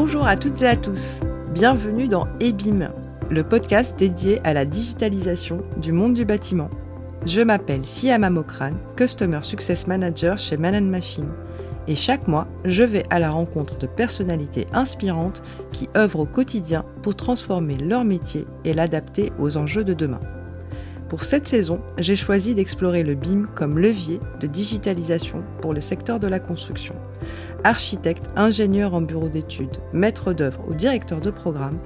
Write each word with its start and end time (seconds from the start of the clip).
Bonjour 0.00 0.28
à 0.28 0.36
toutes 0.36 0.62
et 0.62 0.68
à 0.68 0.76
tous. 0.76 1.18
Bienvenue 1.52 2.06
dans 2.06 2.28
EBIM, 2.38 2.92
le 3.30 3.42
podcast 3.42 3.98
dédié 3.98 4.40
à 4.44 4.54
la 4.54 4.64
digitalisation 4.64 5.64
du 5.76 5.90
monde 5.90 6.14
du 6.14 6.24
bâtiment. 6.24 6.70
Je 7.26 7.40
m'appelle 7.40 7.84
Siama 7.84 8.30
Mokran, 8.30 8.74
Customer 8.94 9.40
Success 9.42 9.88
Manager 9.88 10.38
chez 10.38 10.56
Man 10.56 10.88
Machine. 10.88 11.32
Et 11.88 11.96
chaque 11.96 12.28
mois, 12.28 12.46
je 12.64 12.84
vais 12.84 13.02
à 13.10 13.18
la 13.18 13.30
rencontre 13.30 13.76
de 13.76 13.88
personnalités 13.88 14.68
inspirantes 14.72 15.42
qui 15.72 15.88
œuvrent 15.96 16.20
au 16.20 16.26
quotidien 16.26 16.84
pour 17.02 17.16
transformer 17.16 17.76
leur 17.76 18.04
métier 18.04 18.46
et 18.64 18.74
l'adapter 18.74 19.32
aux 19.36 19.56
enjeux 19.56 19.82
de 19.82 19.94
demain. 19.94 20.20
Pour 21.08 21.24
cette 21.24 21.48
saison, 21.48 21.80
j'ai 21.96 22.16
choisi 22.16 22.54
d'explorer 22.54 23.02
le 23.02 23.14
BIM 23.14 23.46
comme 23.54 23.78
levier 23.78 24.20
de 24.40 24.46
digitalisation 24.46 25.42
pour 25.62 25.72
le 25.72 25.80
secteur 25.80 26.20
de 26.20 26.28
la 26.28 26.38
construction. 26.38 26.94
Architecte, 27.68 28.30
ingénieur 28.34 28.94
en 28.94 29.02
bureau 29.02 29.28
d'études, 29.28 29.76
maître 29.92 30.32
d'œuvre 30.32 30.64
ou 30.66 30.72
directeur 30.72 31.20
de 31.20 31.30
programme, 31.30 31.78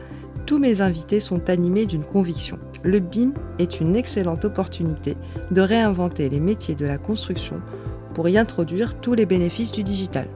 tous 0.47 0.61
mes 0.61 0.81
invités 0.81 1.19
sont 1.19 1.51
animés 1.51 1.87
d'une 1.87 2.05
conviction. 2.05 2.61
Le 2.85 3.01
BIM 3.01 3.33
est 3.59 3.81
une 3.81 3.97
excellente 3.97 4.45
opportunité 4.45 5.17
de 5.51 5.61
réinventer 5.61 6.29
les 6.29 6.39
métiers 6.39 6.77
de 6.77 6.87
la 6.87 6.99
construction 6.99 7.61
pour 8.15 8.29
y 8.29 8.39
introduire 8.39 8.95
tous 9.01 9.15
les 9.15 9.27
bénéfices 9.27 9.73
du 9.73 9.83
digital. 9.83 10.29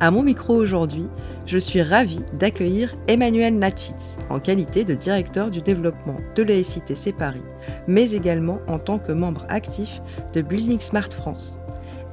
À 0.00 0.10
mon 0.10 0.22
micro 0.22 0.54
aujourd'hui, 0.54 1.08
je 1.44 1.58
suis 1.58 1.82
ravie 1.82 2.24
d'accueillir 2.32 2.96
Emmanuel 3.06 3.58
Natchitz 3.58 4.16
en 4.30 4.40
qualité 4.40 4.84
de 4.84 4.94
directeur 4.94 5.50
du 5.50 5.60
développement 5.60 6.16
de 6.36 6.42
l'ESITC 6.42 7.14
Paris, 7.18 7.44
mais 7.86 8.12
également 8.12 8.60
en 8.66 8.78
tant 8.78 8.98
que 8.98 9.12
membre 9.12 9.44
actif 9.50 10.00
de 10.32 10.40
Building 10.40 10.80
Smart 10.80 11.12
France. 11.12 11.58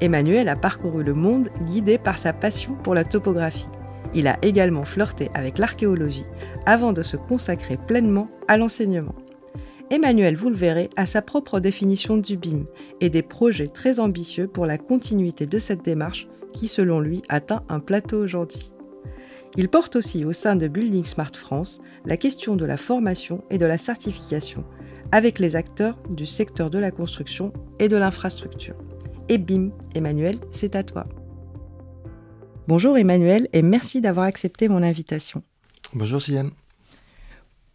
Emmanuel 0.02 0.50
a 0.50 0.56
parcouru 0.56 1.04
le 1.04 1.14
monde 1.14 1.50
guidé 1.68 2.00
par 2.00 2.18
sa 2.18 2.34
passion 2.34 2.76
pour 2.84 2.96
la 2.96 3.04
topographie. 3.04 3.68
Il 4.16 4.28
a 4.28 4.38
également 4.42 4.84
flirté 4.84 5.30
avec 5.36 5.60
l'archéologie 5.60 6.26
avant 6.66 6.92
de 6.92 7.04
se 7.04 7.18
consacrer 7.18 7.78
pleinement 7.78 8.30
à 8.48 8.58
l'enseignement. 8.58 9.16
Emmanuel, 9.92 10.36
vous 10.36 10.50
le 10.50 10.56
verrez, 10.56 10.90
a 10.96 11.06
sa 11.06 11.22
propre 11.22 11.60
définition 11.60 12.18
du 12.18 12.36
BIM 12.36 12.66
et 13.00 13.10
des 13.10 13.22
projets 13.22 13.68
très 13.68 14.00
ambitieux 14.00 14.48
pour 14.48 14.66
la 14.66 14.78
continuité 14.78 15.46
de 15.46 15.60
cette 15.60 15.84
démarche 15.84 16.28
qui, 16.52 16.68
selon 16.68 17.00
lui, 17.00 17.22
atteint 17.30 17.64
un 17.70 17.80
plateau 17.80 18.18
aujourd'hui. 18.18 18.74
Il 19.58 19.70
porte 19.70 19.98
aussi 19.98 20.26
au 20.26 20.32
sein 20.32 20.56
de 20.56 20.68
Building 20.68 21.06
Smart 21.06 21.36
France 21.36 21.82
la 22.06 22.18
question 22.18 22.56
de 22.56 22.66
la 22.66 22.78
formation 22.78 23.44
et 23.50 23.58
de 23.58 23.66
la 23.66 23.78
certification 23.78 24.64
avec 25.12 25.40
les 25.40 25.56
acteurs 25.58 25.98
du 26.10 26.26
secteur 26.26 26.70
de 26.70 26.80
la 26.80 26.90
construction 26.90 27.52
et 27.80 27.90
de 27.90 27.98
l'infrastructure. 27.98 28.76
Et 29.30 29.38
bim, 29.38 29.72
Emmanuel, 29.96 30.40
c'est 30.52 30.76
à 30.76 30.84
toi. 30.84 31.08
Bonjour 32.68 32.98
Emmanuel 32.98 33.48
et 33.54 33.62
merci 33.62 34.02
d'avoir 34.02 34.26
accepté 34.26 34.68
mon 34.68 34.84
invitation. 34.84 35.44
Bonjour 35.94 36.22
Siam. 36.22 36.52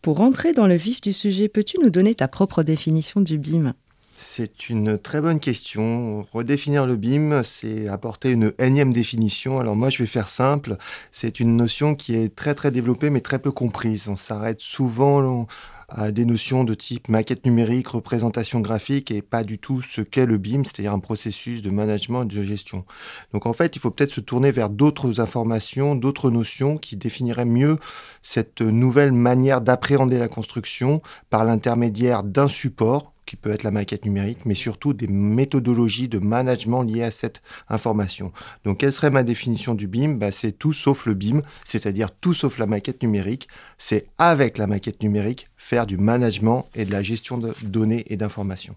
Pour 0.02 0.18
rentrer 0.18 0.52
dans 0.52 0.66
le 0.66 0.76
vif 0.76 1.00
du 1.00 1.12
sujet, 1.12 1.48
peux-tu 1.48 1.78
nous 1.82 1.90
donner 1.90 2.14
ta 2.14 2.28
propre 2.28 2.62
définition 2.62 3.20
du 3.20 3.38
BIM? 3.38 3.74
C'est 4.18 4.70
une 4.70 4.96
très 4.98 5.20
bonne 5.20 5.40
question. 5.40 6.26
Redéfinir 6.32 6.86
le 6.86 6.96
BIM, 6.96 7.42
c'est 7.42 7.88
apporter 7.88 8.30
une 8.30 8.54
énième 8.58 8.92
définition. 8.92 9.60
Alors 9.60 9.76
moi, 9.76 9.90
je 9.90 10.02
vais 10.02 10.06
faire 10.06 10.28
simple. 10.28 10.76
C'est 11.12 11.38
une 11.38 11.54
notion 11.54 11.94
qui 11.94 12.14
est 12.14 12.34
très 12.34 12.54
très 12.54 12.70
développée 12.70 13.10
mais 13.10 13.20
très 13.20 13.38
peu 13.38 13.50
comprise. 13.50 14.08
On 14.08 14.16
s'arrête 14.16 14.60
souvent 14.60 15.46
à 15.88 16.10
des 16.10 16.24
notions 16.24 16.64
de 16.64 16.74
type 16.74 17.08
maquette 17.08 17.46
numérique, 17.46 17.88
représentation 17.88 18.60
graphique 18.60 19.10
et 19.10 19.22
pas 19.22 19.44
du 19.44 19.58
tout 19.58 19.82
ce 19.82 20.00
qu'est 20.00 20.26
le 20.26 20.38
BIM, 20.38 20.64
c'est-à-dire 20.64 20.92
un 20.92 20.98
processus 20.98 21.62
de 21.62 21.70
management 21.70 22.22
et 22.22 22.26
de 22.26 22.42
gestion. 22.42 22.84
Donc 23.32 23.46
en 23.46 23.52
fait, 23.52 23.76
il 23.76 23.78
faut 23.78 23.90
peut-être 23.90 24.12
se 24.12 24.20
tourner 24.20 24.50
vers 24.50 24.70
d'autres 24.70 25.20
informations, 25.20 25.94
d'autres 25.94 26.30
notions 26.30 26.76
qui 26.76 26.96
définiraient 26.96 27.44
mieux 27.44 27.78
cette 28.22 28.62
nouvelle 28.62 29.12
manière 29.12 29.60
d'appréhender 29.60 30.18
la 30.18 30.28
construction 30.28 31.02
par 31.30 31.44
l'intermédiaire 31.44 32.22
d'un 32.22 32.48
support 32.48 33.12
qui 33.26 33.36
peut 33.36 33.50
être 33.50 33.64
la 33.64 33.70
maquette 33.70 34.04
numérique, 34.04 34.38
mais 34.44 34.54
surtout 34.54 34.94
des 34.94 35.08
méthodologies 35.08 36.08
de 36.08 36.18
management 36.18 36.82
liées 36.82 37.02
à 37.02 37.10
cette 37.10 37.42
information. 37.68 38.32
Donc, 38.64 38.78
quelle 38.78 38.92
serait 38.92 39.10
ma 39.10 39.24
définition 39.24 39.74
du 39.74 39.88
BIM? 39.88 40.14
Bah, 40.14 40.30
C'est 40.30 40.52
tout 40.52 40.72
sauf 40.72 41.06
le 41.06 41.14
BIM, 41.14 41.42
c'est-à-dire 41.64 42.10
tout 42.12 42.32
sauf 42.32 42.58
la 42.58 42.66
maquette 42.66 43.02
numérique. 43.02 43.48
C'est 43.76 44.06
avec 44.18 44.56
la 44.56 44.66
maquette 44.66 45.02
numérique 45.02 45.50
faire 45.56 45.86
du 45.86 45.98
management 45.98 46.66
et 46.74 46.84
de 46.84 46.92
la 46.92 47.02
gestion 47.02 47.38
de 47.38 47.54
données 47.62 48.04
et 48.06 48.16
d'informations. 48.16 48.76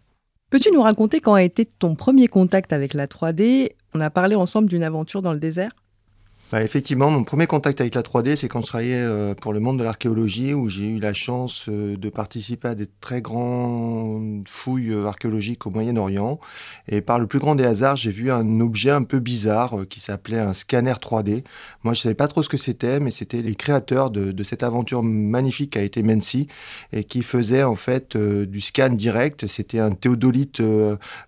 Peux-tu 0.50 0.72
nous 0.72 0.82
raconter 0.82 1.20
quand 1.20 1.36
a 1.36 1.44
été 1.44 1.66
ton 1.66 1.94
premier 1.94 2.28
contact 2.28 2.74
avec 2.74 2.96
la 2.96 3.06
3D 3.06 3.70
On 3.94 4.02
a 4.02 4.10
parlé 4.10 4.36
ensemble 4.36 4.68
d'une 4.68 4.84
aventure 4.84 5.22
dans 5.22 5.34
le 5.34 5.40
désert 5.40 5.72
bah, 6.52 6.64
effectivement, 6.64 7.12
mon 7.12 7.24
premier 7.24 7.46
contact 7.46 7.80
avec 7.80 7.94
la 7.94 8.02
3D, 8.02 8.36
c'est 8.36 8.48
quand 8.48 8.62
je 8.62 8.66
travaillais 8.66 8.96
euh, 8.96 9.36
pour 9.36 9.54
le 9.54 9.60
monde 9.60 9.78
de 9.78 9.84
l'archéologie, 9.84 10.56
où 10.56 10.68
j'ai 10.68 10.88
eu 10.88 11.00
la 11.00 11.14
chance 11.14 11.66
euh, 11.70 11.96
de 11.96 12.10
participer 12.10 12.70
à 12.70 12.76
des 12.76 12.88
très 13.02 13.22
grandes 13.22 14.48
fouilles 14.48 14.92
euh, 14.92 15.06
archéologiques 15.06 15.68
au 15.68 15.70
Moyen-Orient. 15.70 16.40
Et 16.88 17.02
par 17.02 17.20
le 17.20 17.28
plus 17.28 17.38
grand 17.38 17.54
des 17.54 17.66
hasards, 17.66 17.98
j'ai 17.98 18.10
vu 18.10 18.32
un 18.32 18.62
objet 18.62 18.90
un 18.90 19.04
peu 19.04 19.20
bizarre 19.20 19.76
qui 19.92 20.00
s'appelait 20.00 20.40
un 20.40 20.54
scanner 20.54 20.94
3D. 20.94 21.44
Moi, 21.84 21.94
je 21.94 22.02
savais 22.02 22.16
pas 22.16 22.28
trop 22.28 22.42
ce 22.42 22.50
que 22.50 22.58
c'était, 22.58 23.00
mais 23.00 23.12
c'était 23.12 23.44
les 23.44 23.54
créateurs 23.54 24.10
de, 24.10 24.44
cette 24.44 24.64
aventure 24.64 25.04
magnifique 25.04 25.74
qui 25.74 25.78
a 25.78 25.84
été 25.84 26.02
Mency, 26.02 26.48
et 26.94 27.04
qui 27.04 27.22
faisait 27.22 27.62
en 27.62 27.76
fait 27.76 28.18
du 28.18 28.62
scan 28.62 28.90
direct. 28.90 29.46
C'était 29.46 29.78
un 29.78 29.92
théodolite 29.92 30.64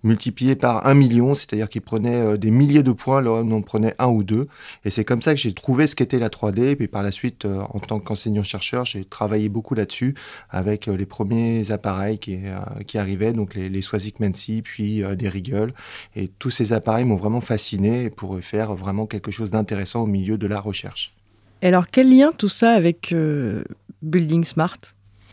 multiplié 0.04 0.56
par 0.56 0.88
un 0.88 0.96
million, 0.96 1.36
c'est-à-dire 1.36 1.70
qu'il 1.70 1.82
prenait 1.82 2.38
des 2.40 2.50
milliers 2.50 2.84
de 2.84 2.92
points 2.92 3.22
là 3.22 3.32
on 3.32 3.52
en 3.52 3.62
prenait 3.62 3.94
un 4.00 4.08
ou 4.08 4.24
deux. 4.24 4.48
Et 4.86 4.90
c'est 4.90 5.04
comme 5.12 5.22
ça 5.22 5.34
que 5.34 5.42
j'ai 5.42 5.52
trouvé 5.52 5.88
ce 5.88 5.96
qu'était 5.96 6.20
la 6.20 6.30
3D. 6.30 6.68
Et 6.68 6.76
puis 6.78 6.88
par 6.88 7.04
la 7.04 7.12
suite, 7.12 7.44
euh, 7.44 7.64
en 7.72 7.82
tant 7.82 8.00
qu'enseignant-chercheur, 8.00 8.86
j'ai 8.86 9.04
travaillé 9.04 9.50
beaucoup 9.50 9.76
là-dessus 9.76 10.16
avec 10.50 10.88
euh, 10.88 10.96
les 10.96 11.06
premiers 11.06 11.70
appareils 11.70 12.18
qui, 12.18 12.38
euh, 12.46 12.60
qui 12.88 12.98
arrivaient, 12.98 13.34
donc 13.34 13.54
les, 13.54 13.68
les 13.68 13.82
Swazik 13.82 14.22
Mansi, 14.22 14.62
puis 14.62 15.04
des 15.18 15.28
Rigel. 15.28 15.74
Et 16.16 16.30
tous 16.30 16.50
ces 16.50 16.72
appareils 16.72 17.04
m'ont 17.04 17.18
vraiment 17.18 17.42
fasciné 17.42 18.10
pour 18.10 18.40
faire 18.40 18.74
vraiment 18.74 19.06
quelque 19.06 19.32
chose 19.32 19.52
d'intéressant 19.52 20.04
au 20.04 20.08
milieu 20.08 20.38
de 20.38 20.48
la 20.48 20.62
recherche. 20.62 21.14
Alors, 21.62 21.90
quel 21.90 22.10
lien 22.10 22.32
tout 22.32 22.48
ça 22.48 22.72
avec 22.72 23.14
Building 24.02 24.46
Smart? 24.46 24.80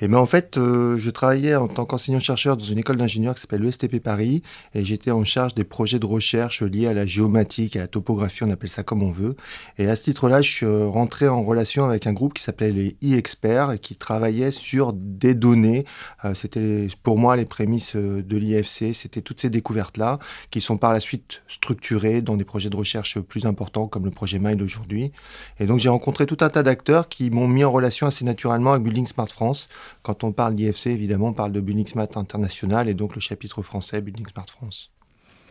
Et 0.00 0.08
ben 0.08 0.18
en 0.18 0.26
fait, 0.26 0.56
euh, 0.56 0.96
je 0.96 1.10
travaillais 1.10 1.56
en 1.56 1.68
tant 1.68 1.84
qu'enseignant-chercheur 1.84 2.56
dans 2.56 2.64
une 2.64 2.78
école 2.78 2.96
d'ingénieurs 2.96 3.34
qui 3.34 3.40
s'appelle 3.40 3.62
l'ESTP 3.62 4.00
Paris, 4.00 4.42
et 4.74 4.84
j'étais 4.84 5.10
en 5.10 5.24
charge 5.24 5.54
des 5.54 5.64
projets 5.64 5.98
de 5.98 6.06
recherche 6.06 6.62
liés 6.62 6.86
à 6.86 6.94
la 6.94 7.06
géomatique, 7.06 7.76
à 7.76 7.80
la 7.80 7.88
topographie, 7.88 8.44
on 8.44 8.50
appelle 8.50 8.68
ça 8.68 8.82
comme 8.82 9.02
on 9.02 9.10
veut. 9.10 9.36
Et 9.78 9.88
à 9.88 9.96
ce 9.96 10.04
titre-là, 10.04 10.40
je 10.40 10.50
suis 10.50 10.66
rentré 10.66 11.28
en 11.28 11.42
relation 11.42 11.84
avec 11.84 12.06
un 12.06 12.12
groupe 12.12 12.34
qui 12.34 12.42
s'appelait 12.42 12.70
les 12.70 12.96
e-experts, 13.02 13.80
qui 13.80 13.96
travaillait 13.96 14.50
sur 14.50 14.92
des 14.92 15.34
données. 15.34 15.84
Euh, 16.24 16.34
c'était 16.34 16.88
pour 17.02 17.18
moi 17.18 17.36
les 17.36 17.44
prémices 17.44 17.96
euh, 17.96 18.22
de 18.22 18.36
l'IFC, 18.36 18.94
c'était 18.94 19.20
toutes 19.20 19.40
ces 19.40 19.50
découvertes-là, 19.50 20.18
qui 20.50 20.60
sont 20.60 20.76
par 20.76 20.92
la 20.92 21.00
suite 21.00 21.42
structurées 21.48 22.22
dans 22.22 22.36
des 22.36 22.44
projets 22.44 22.70
de 22.70 22.76
recherche 22.76 23.18
plus 23.20 23.46
importants, 23.46 23.88
comme 23.88 24.04
le 24.04 24.10
projet 24.10 24.38
MIND 24.38 24.62
aujourd'hui. 24.62 25.12
Et 25.58 25.66
donc 25.66 25.80
j'ai 25.80 25.88
rencontré 25.88 26.26
tout 26.26 26.38
un 26.40 26.50
tas 26.50 26.62
d'acteurs 26.62 27.08
qui 27.08 27.30
m'ont 27.30 27.48
mis 27.48 27.64
en 27.64 27.72
relation 27.72 28.06
assez 28.06 28.24
naturellement 28.24 28.72
avec 28.72 28.84
Building 28.84 29.06
Smart 29.06 29.28
France, 29.28 29.68
quand 30.02 30.24
on 30.24 30.32
parle 30.32 30.54
d'IFC, 30.54 30.86
évidemment, 30.88 31.28
on 31.28 31.32
parle 31.32 31.52
de 31.52 31.60
Building 31.60 31.86
Smart 31.86 32.08
International 32.16 32.88
et 32.88 32.94
donc 32.94 33.14
le 33.14 33.20
chapitre 33.20 33.62
français 33.62 34.00
Building 34.00 34.26
Smart 34.32 34.46
France. 34.46 34.90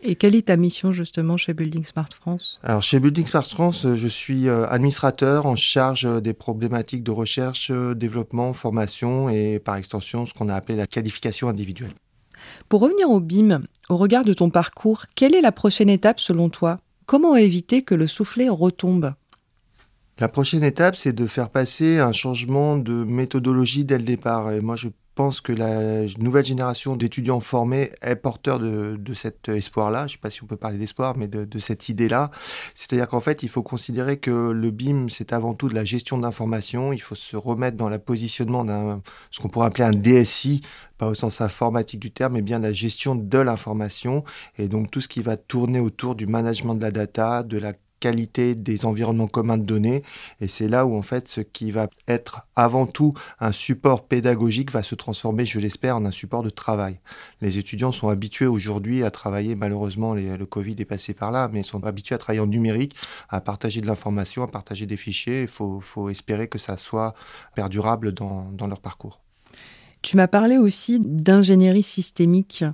Et 0.02 0.14
quelle 0.14 0.36
est 0.36 0.46
ta 0.46 0.56
mission 0.56 0.92
justement 0.92 1.36
chez 1.36 1.54
Building 1.54 1.84
Smart 1.84 2.08
France? 2.14 2.60
Alors 2.62 2.82
chez 2.82 3.00
Building 3.00 3.26
Smart 3.26 3.44
France, 3.44 3.86
je 3.94 4.06
suis 4.06 4.48
euh, 4.48 4.68
administrateur 4.68 5.46
en 5.46 5.56
charge 5.56 6.22
des 6.22 6.34
problématiques 6.34 7.02
de 7.02 7.10
recherche, 7.10 7.72
développement, 7.96 8.52
formation 8.52 9.28
et 9.28 9.58
par 9.58 9.76
extension 9.76 10.24
ce 10.24 10.34
qu'on 10.34 10.48
a 10.48 10.54
appelé 10.54 10.76
la 10.76 10.86
qualification 10.86 11.48
individuelle. 11.48 11.94
Pour 12.68 12.80
revenir 12.80 13.10
au 13.10 13.20
BIM, 13.20 13.62
au 13.88 13.96
regard 13.96 14.24
de 14.24 14.32
ton 14.32 14.50
parcours, 14.50 15.06
quelle 15.16 15.34
est 15.34 15.40
la 15.40 15.52
prochaine 15.52 15.90
étape 15.90 16.20
selon 16.20 16.48
toi? 16.48 16.78
Comment 17.06 17.36
éviter 17.36 17.82
que 17.82 17.94
le 17.94 18.06
soufflet 18.06 18.48
retombe? 18.48 19.14
La 20.18 20.28
prochaine 20.28 20.64
étape, 20.64 20.96
c'est 20.96 21.12
de 21.12 21.26
faire 21.26 21.48
passer 21.48 21.98
un 21.98 22.12
changement 22.12 22.76
de 22.76 23.04
méthodologie 23.04 23.84
dès 23.84 23.98
le 23.98 24.04
départ. 24.04 24.50
Et 24.50 24.60
moi, 24.60 24.74
je 24.74 24.88
pense 25.14 25.40
que 25.40 25.52
la 25.52 26.06
nouvelle 26.18 26.44
génération 26.44 26.96
d'étudiants 26.96 27.40
formés 27.40 27.90
est 28.02 28.14
porteur 28.14 28.60
de, 28.60 29.14
cet 29.14 29.48
espoir-là. 29.48 30.00
Je 30.00 30.04
ne 30.04 30.08
sais 30.10 30.18
pas 30.18 30.30
si 30.30 30.42
on 30.44 30.46
peut 30.46 30.56
parler 30.56 30.78
d'espoir, 30.78 31.16
mais 31.16 31.26
de, 31.26 31.58
cette 31.58 31.88
idée-là. 31.88 32.30
C'est-à-dire 32.74 33.08
qu'en 33.08 33.20
fait, 33.20 33.42
il 33.42 33.48
faut 33.48 33.62
considérer 33.62 34.16
que 34.16 34.50
le 34.50 34.70
BIM, 34.70 35.08
c'est 35.08 35.32
avant 35.32 35.54
tout 35.54 35.68
de 35.68 35.74
la 35.74 35.84
gestion 35.84 36.18
d'informations. 36.18 36.92
Il 36.92 37.00
faut 37.00 37.16
se 37.16 37.36
remettre 37.36 37.76
dans 37.76 37.88
le 37.88 37.98
positionnement 37.98 38.64
d'un, 38.64 39.02
ce 39.32 39.40
qu'on 39.40 39.48
pourrait 39.48 39.66
appeler 39.66 39.84
un 39.84 39.90
DSI, 39.90 40.62
pas 40.98 41.08
au 41.08 41.14
sens 41.14 41.40
informatique 41.40 42.00
du 42.00 42.10
terme, 42.10 42.34
mais 42.34 42.42
bien 42.42 42.58
la 42.58 42.72
gestion 42.72 43.14
de 43.16 43.38
l'information. 43.38 44.24
Et 44.56 44.68
donc, 44.68 44.90
tout 44.90 45.00
ce 45.00 45.08
qui 45.08 45.22
va 45.22 45.36
tourner 45.36 45.80
autour 45.80 46.14
du 46.14 46.26
management 46.26 46.74
de 46.74 46.82
la 46.82 46.90
data, 46.90 47.42
de 47.42 47.58
la 47.58 47.72
qualité 48.00 48.54
des 48.54 48.84
environnements 48.84 49.26
communs 49.26 49.58
de 49.58 49.64
données. 49.64 50.02
Et 50.40 50.48
c'est 50.48 50.68
là 50.68 50.86
où, 50.86 50.96
en 50.96 51.02
fait, 51.02 51.28
ce 51.28 51.40
qui 51.40 51.70
va 51.70 51.88
être 52.06 52.46
avant 52.56 52.86
tout 52.86 53.14
un 53.40 53.52
support 53.52 54.06
pédagogique 54.06 54.70
va 54.72 54.82
se 54.82 54.94
transformer, 54.94 55.46
je 55.46 55.58
l'espère, 55.60 55.96
en 55.96 56.04
un 56.04 56.10
support 56.10 56.42
de 56.42 56.50
travail. 56.50 57.00
Les 57.40 57.58
étudiants 57.58 57.92
sont 57.92 58.08
habitués 58.08 58.46
aujourd'hui 58.46 59.02
à 59.04 59.10
travailler, 59.10 59.54
malheureusement, 59.54 60.14
le 60.14 60.46
Covid 60.46 60.76
est 60.78 60.84
passé 60.84 61.14
par 61.14 61.30
là, 61.30 61.48
mais 61.52 61.60
ils 61.60 61.64
sont 61.64 61.84
habitués 61.84 62.14
à 62.14 62.18
travailler 62.18 62.40
en 62.40 62.46
numérique, 62.46 62.94
à 63.28 63.40
partager 63.40 63.80
de 63.80 63.86
l'information, 63.86 64.42
à 64.42 64.48
partager 64.48 64.86
des 64.86 64.96
fichiers. 64.96 65.42
Il 65.42 65.48
faut, 65.48 66.08
espérer 66.08 66.48
que 66.48 66.58
ça 66.58 66.76
soit 66.76 67.14
perdurable 67.54 68.12
dans, 68.12 68.50
dans 68.52 68.66
leur 68.66 68.80
parcours. 68.80 69.20
Tu 70.02 70.16
m'as 70.16 70.28
parlé 70.28 70.58
aussi 70.58 71.00
d'ingénierie 71.00 71.82
systémique. 71.82 72.64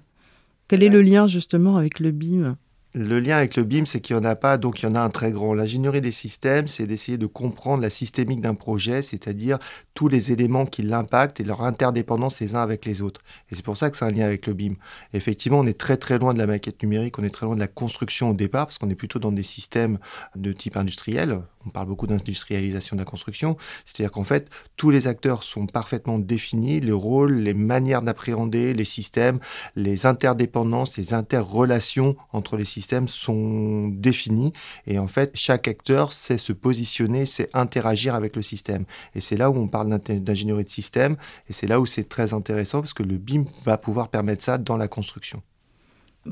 Quel 0.69 0.83
est 0.83 0.89
le 0.89 1.03
lien 1.03 1.27
justement 1.27 1.77
avec 1.77 2.01
le 2.01 2.11
BIM? 2.11 2.57
Le 2.95 3.19
lien 3.19 3.37
avec 3.37 3.57
le 3.57 3.65
BIM, 3.65 3.87
c'est 3.87 4.01
qu'il 4.01 4.15
n'y 4.15 4.23
en 4.23 4.29
a 4.29 4.37
pas, 4.37 4.57
donc 4.57 4.81
il 4.81 4.87
y 4.87 4.89
en 4.89 4.95
a 4.95 5.01
un 5.01 5.11
très 5.11 5.33
grand. 5.33 5.53
L'ingénierie 5.53 6.01
des 6.01 6.13
systèmes, 6.13 6.69
c'est 6.69 6.87
d'essayer 6.87 7.19
de 7.19 7.27
comprendre 7.27 7.83
la 7.83 7.91
systémique 7.91 8.41
d'un 8.41 8.55
projet, 8.55 9.03
c'est-à-dire 9.03 9.59
tous 9.95 10.07
les 10.07 10.31
éléments 10.31 10.65
qui 10.65 10.83
l'impactent 10.83 11.41
et 11.41 11.45
leur 11.45 11.63
interdépendance 11.63 12.39
les 12.41 12.55
uns 12.55 12.63
avec 12.63 12.85
les 12.85 13.03
autres. 13.03 13.21
Et 13.51 13.57
c'est 13.57 13.65
pour 13.65 13.77
ça 13.77 13.91
que 13.91 13.97
c'est 13.97 14.05
un 14.05 14.11
lien 14.11 14.25
avec 14.25 14.47
le 14.47 14.55
BIM. 14.55 14.75
Effectivement, 15.13 15.59
on 15.59 15.67
est 15.67 15.79
très 15.79 15.97
très 15.97 16.19
loin 16.19 16.35
de 16.35 16.39
la 16.39 16.47
maquette 16.47 16.83
numérique, 16.83 17.19
on 17.19 17.25
est 17.25 17.31
très 17.31 17.47
loin 17.47 17.57
de 17.57 17.61
la 17.61 17.69
construction 17.69 18.31
au 18.31 18.35
départ, 18.35 18.67
parce 18.67 18.79
qu'on 18.79 18.91
est 18.91 18.95
plutôt 18.95 19.19
dans 19.19 19.33
des 19.33 19.43
systèmes 19.43 19.99
de 20.37 20.53
type 20.53 20.77
industriel. 20.77 21.41
On 21.67 21.71
parle 21.71 21.87
beaucoup 21.87 22.07
d'industrialisation 22.07 22.97
de 22.97 23.01
la 23.01 23.05
construction. 23.05 23.57
C'est-à-dire 23.85 24.13
qu'en 24.13 24.25
fait, 24.25 24.49
tous 24.77 24.91
les 24.91 25.07
acteurs 25.07 25.43
sont 25.43 25.67
parfaitement 25.67 26.19
définis, 26.19 26.81
les 26.81 26.93
rôles, 26.93 27.35
les 27.35 27.55
manières 27.55 28.03
d'appréhender 28.03 28.75
les 28.75 28.85
systèmes, 28.85 29.39
les 29.77 30.07
interdépendances, 30.07 30.97
les 30.97 31.15
interrelations 31.15 32.17
entre 32.33 32.57
les 32.57 32.65
systèmes 32.65 33.09
sont 33.09 33.89
définis 33.89 34.53
et 34.87 34.99
en 34.99 35.09
fait 35.09 35.31
chaque 35.35 35.69
acteur 35.69 36.13
sait 36.13 36.39
se 36.39 36.53
positionner, 36.53 37.27
sait 37.27 37.51
interagir 37.55 38.15
avec 38.15 38.37
le 38.37 38.43
système. 38.43 38.85
Et 39.15 39.21
c'est 39.21 39.37
là 39.37 39.51
où 39.51 39.57
on 39.57 39.69
parle 39.69 39.99
d'ingénierie 39.99 40.65
de 40.65 40.69
système 40.69 41.17
et 41.49 41.53
c'est 41.53 41.67
là 41.67 41.81
où 41.81 41.87
c'est 41.87 42.09
très 42.09 42.35
intéressant 42.35 42.81
parce 42.81 42.95
que 42.95 43.03
le 43.03 43.19
BIM 43.19 43.45
va 43.65 43.79
pouvoir 43.79 44.09
permettre 44.09 44.43
ça 44.43 44.59
dans 44.59 44.77
la 44.77 44.89
construction 44.89 45.43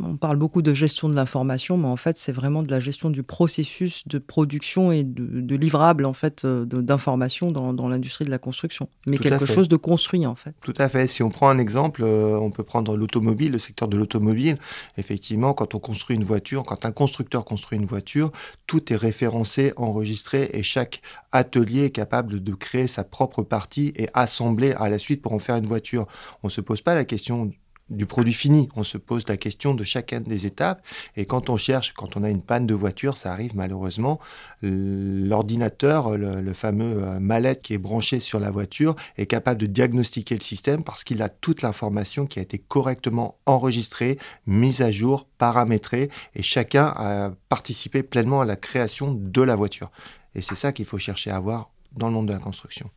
on 0.01 0.17
parle 0.17 0.37
beaucoup 0.37 0.63
de 0.63 0.75
gestion 0.75 1.09
de 1.09 1.15
l'information, 1.15 1.77
mais 1.77 1.87
en 1.87 1.97
fait, 1.97 2.19
c'est 2.19 2.33
vraiment 2.33 2.63
de 2.63 2.71
la 2.71 2.81
gestion 2.81 3.11
du 3.11 3.23
processus 3.23 4.07
de 4.09 4.19
production 4.19 4.93
et 4.93 5.05
de, 5.05 5.57
livrable 5.57 6.07
en 6.07 6.13
fait 6.13 6.45
euh, 6.45 6.65
d'informations 6.65 7.53
dans, 7.53 7.89
l'industrie 7.89 8.25
de 8.25 8.31
la 8.31 8.39
construction, 8.39 8.89
mais 9.07 9.19
quelque 9.19 9.47
chose 9.47 9.69
de 9.69 9.77
construit 9.77 10.27
en 10.27 10.35
fait. 10.35 10.55
Tout 10.63 10.75
à 10.79 10.89
fait. 10.89 11.07
Si 11.07 11.23
on 11.23 11.31
prend 11.31 11.49
un 11.49 11.59
exemple, 11.59 12.03
euh, 12.03 12.39
on 12.39 12.51
peut 12.51 12.63
prendre 12.63 12.97
l'automobile, 12.97 13.53
le 13.53 13.59
secteur 13.59 13.89
de 13.89 13.97
l'automobile. 13.97 14.59
Effectivement, 14.97 15.53
quand 15.53 15.75
on 15.75 15.79
construit 15.79 16.17
une 16.17 16.25
voiture, 16.25 16.63
quand 16.63 16.85
un 16.85 16.93
constructeur 16.93 17.45
construit 17.45 17.79
une 17.79 17.87
voiture, 17.87 18.33
tout 18.67 18.93
est 18.93 18.97
référencé, 18.97 19.73
enregistré, 19.77 20.51
et 20.53 20.63
chaque 20.63 21.03
atelier 21.33 21.85
est 21.85 21.91
capable 21.91 22.43
de 22.43 22.55
créer 22.55 22.87
sa 22.87 23.05
propre 23.05 23.43
partie 23.43 23.93
et 23.97 24.09
assembler 24.15 24.73
à 24.73 24.89
la 24.89 24.99
suite 24.99 25.23
pour 25.23 25.33
en 25.33 25.39
faire 25.39 25.57
une 25.57 25.67
voiture. 25.67 26.07
On 26.43 26.49
ne 26.49 26.53
se 26.53 26.61
pose 26.61 26.81
pas 26.81 26.95
la 26.95 27.05
question 27.05 27.51
du 27.93 28.07
produit 28.07 28.33
fini. 28.33 28.69
On 28.77 28.85
se 28.85 28.99
pose 28.99 29.25
la 29.29 29.37
question 29.37 29.75
de 29.75 29.85
chacune 29.85 30.23
des 30.23 30.47
étapes. 30.47 30.85
Et 31.17 31.27
quand 31.27 31.51
on 31.51 31.57
cherche, 31.57 31.93
quand 31.93 32.17
on 32.17 32.25
a 32.25 32.31
une 32.31 32.43
panne 32.43 32.67
de 32.67 32.75
voiture, 32.75 33.17
ça 33.17 33.33
arrive 33.33 33.55
malheureusement, 33.55 34.19
l'ordinateur, 34.63 36.17
le, 36.17 36.53
fameux 36.53 37.03
euh, 37.03 37.21
mallette 37.21 37.63
qui 37.63 37.75
est 37.75 37.79
branché 37.79 38.21
sur 38.21 38.41
la 38.41 38.51
voiture, 38.51 38.97
est 39.17 39.27
capable 39.27 39.61
de 39.61 39.67
diagnostiquer 39.67 40.35
le 40.35 40.41
système 40.41 40.85
parce 40.85 41.05
qu'il 41.05 41.23
a 41.23 41.29
toute 41.29 41.63
l'information 41.63 42.27
qui 42.27 42.39
a 42.39 42.43
été 42.43 42.59
correctement 42.59 43.37
enregistrée, 43.47 44.19
mise 44.47 44.83
à 44.83 44.91
jour, 44.91 45.27
paramétrée, 45.39 46.11
et 46.35 46.43
chacun 46.43 46.93
a 46.97 47.33
participé 47.49 48.03
pleinement 48.03 48.41
à 48.41 48.45
la 48.45 48.57
création 48.57 49.13
de 49.13 49.43
la 49.43 49.57
voiture. 49.57 49.91
Et 50.35 50.43
c'est 50.43 50.55
ça 50.55 50.73
qu'il 50.73 50.87
faut 50.87 50.99
chercher 50.99 51.31
à 51.31 51.37
avoir 51.37 51.71
dans 51.97 52.09
le 52.09 52.15
monde 52.15 52.29
de 52.29 52.33
la 52.33 52.39
construction. 52.39 52.91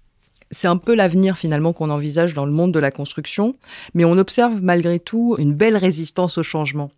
C'est 0.52 0.68
un 0.68 0.78
peu 0.78 0.96
l'avenir 0.96 1.38
finalement 1.38 1.74
qu'on 1.74 1.90
envisage 1.90 2.34
dans 2.34 2.46
le 2.46 2.52
monde 2.52 2.72
de 2.72 2.80
la 2.80 2.92
construction, 2.92 3.56
mais 3.94 4.06
on 4.06 4.18
observe 4.18 4.62
malgré 4.62 5.00
tout 5.00 5.36
une 5.40 5.54
belle 5.54 5.78
résistance 5.78 6.38
au 6.38 6.44
changement. 6.44 6.92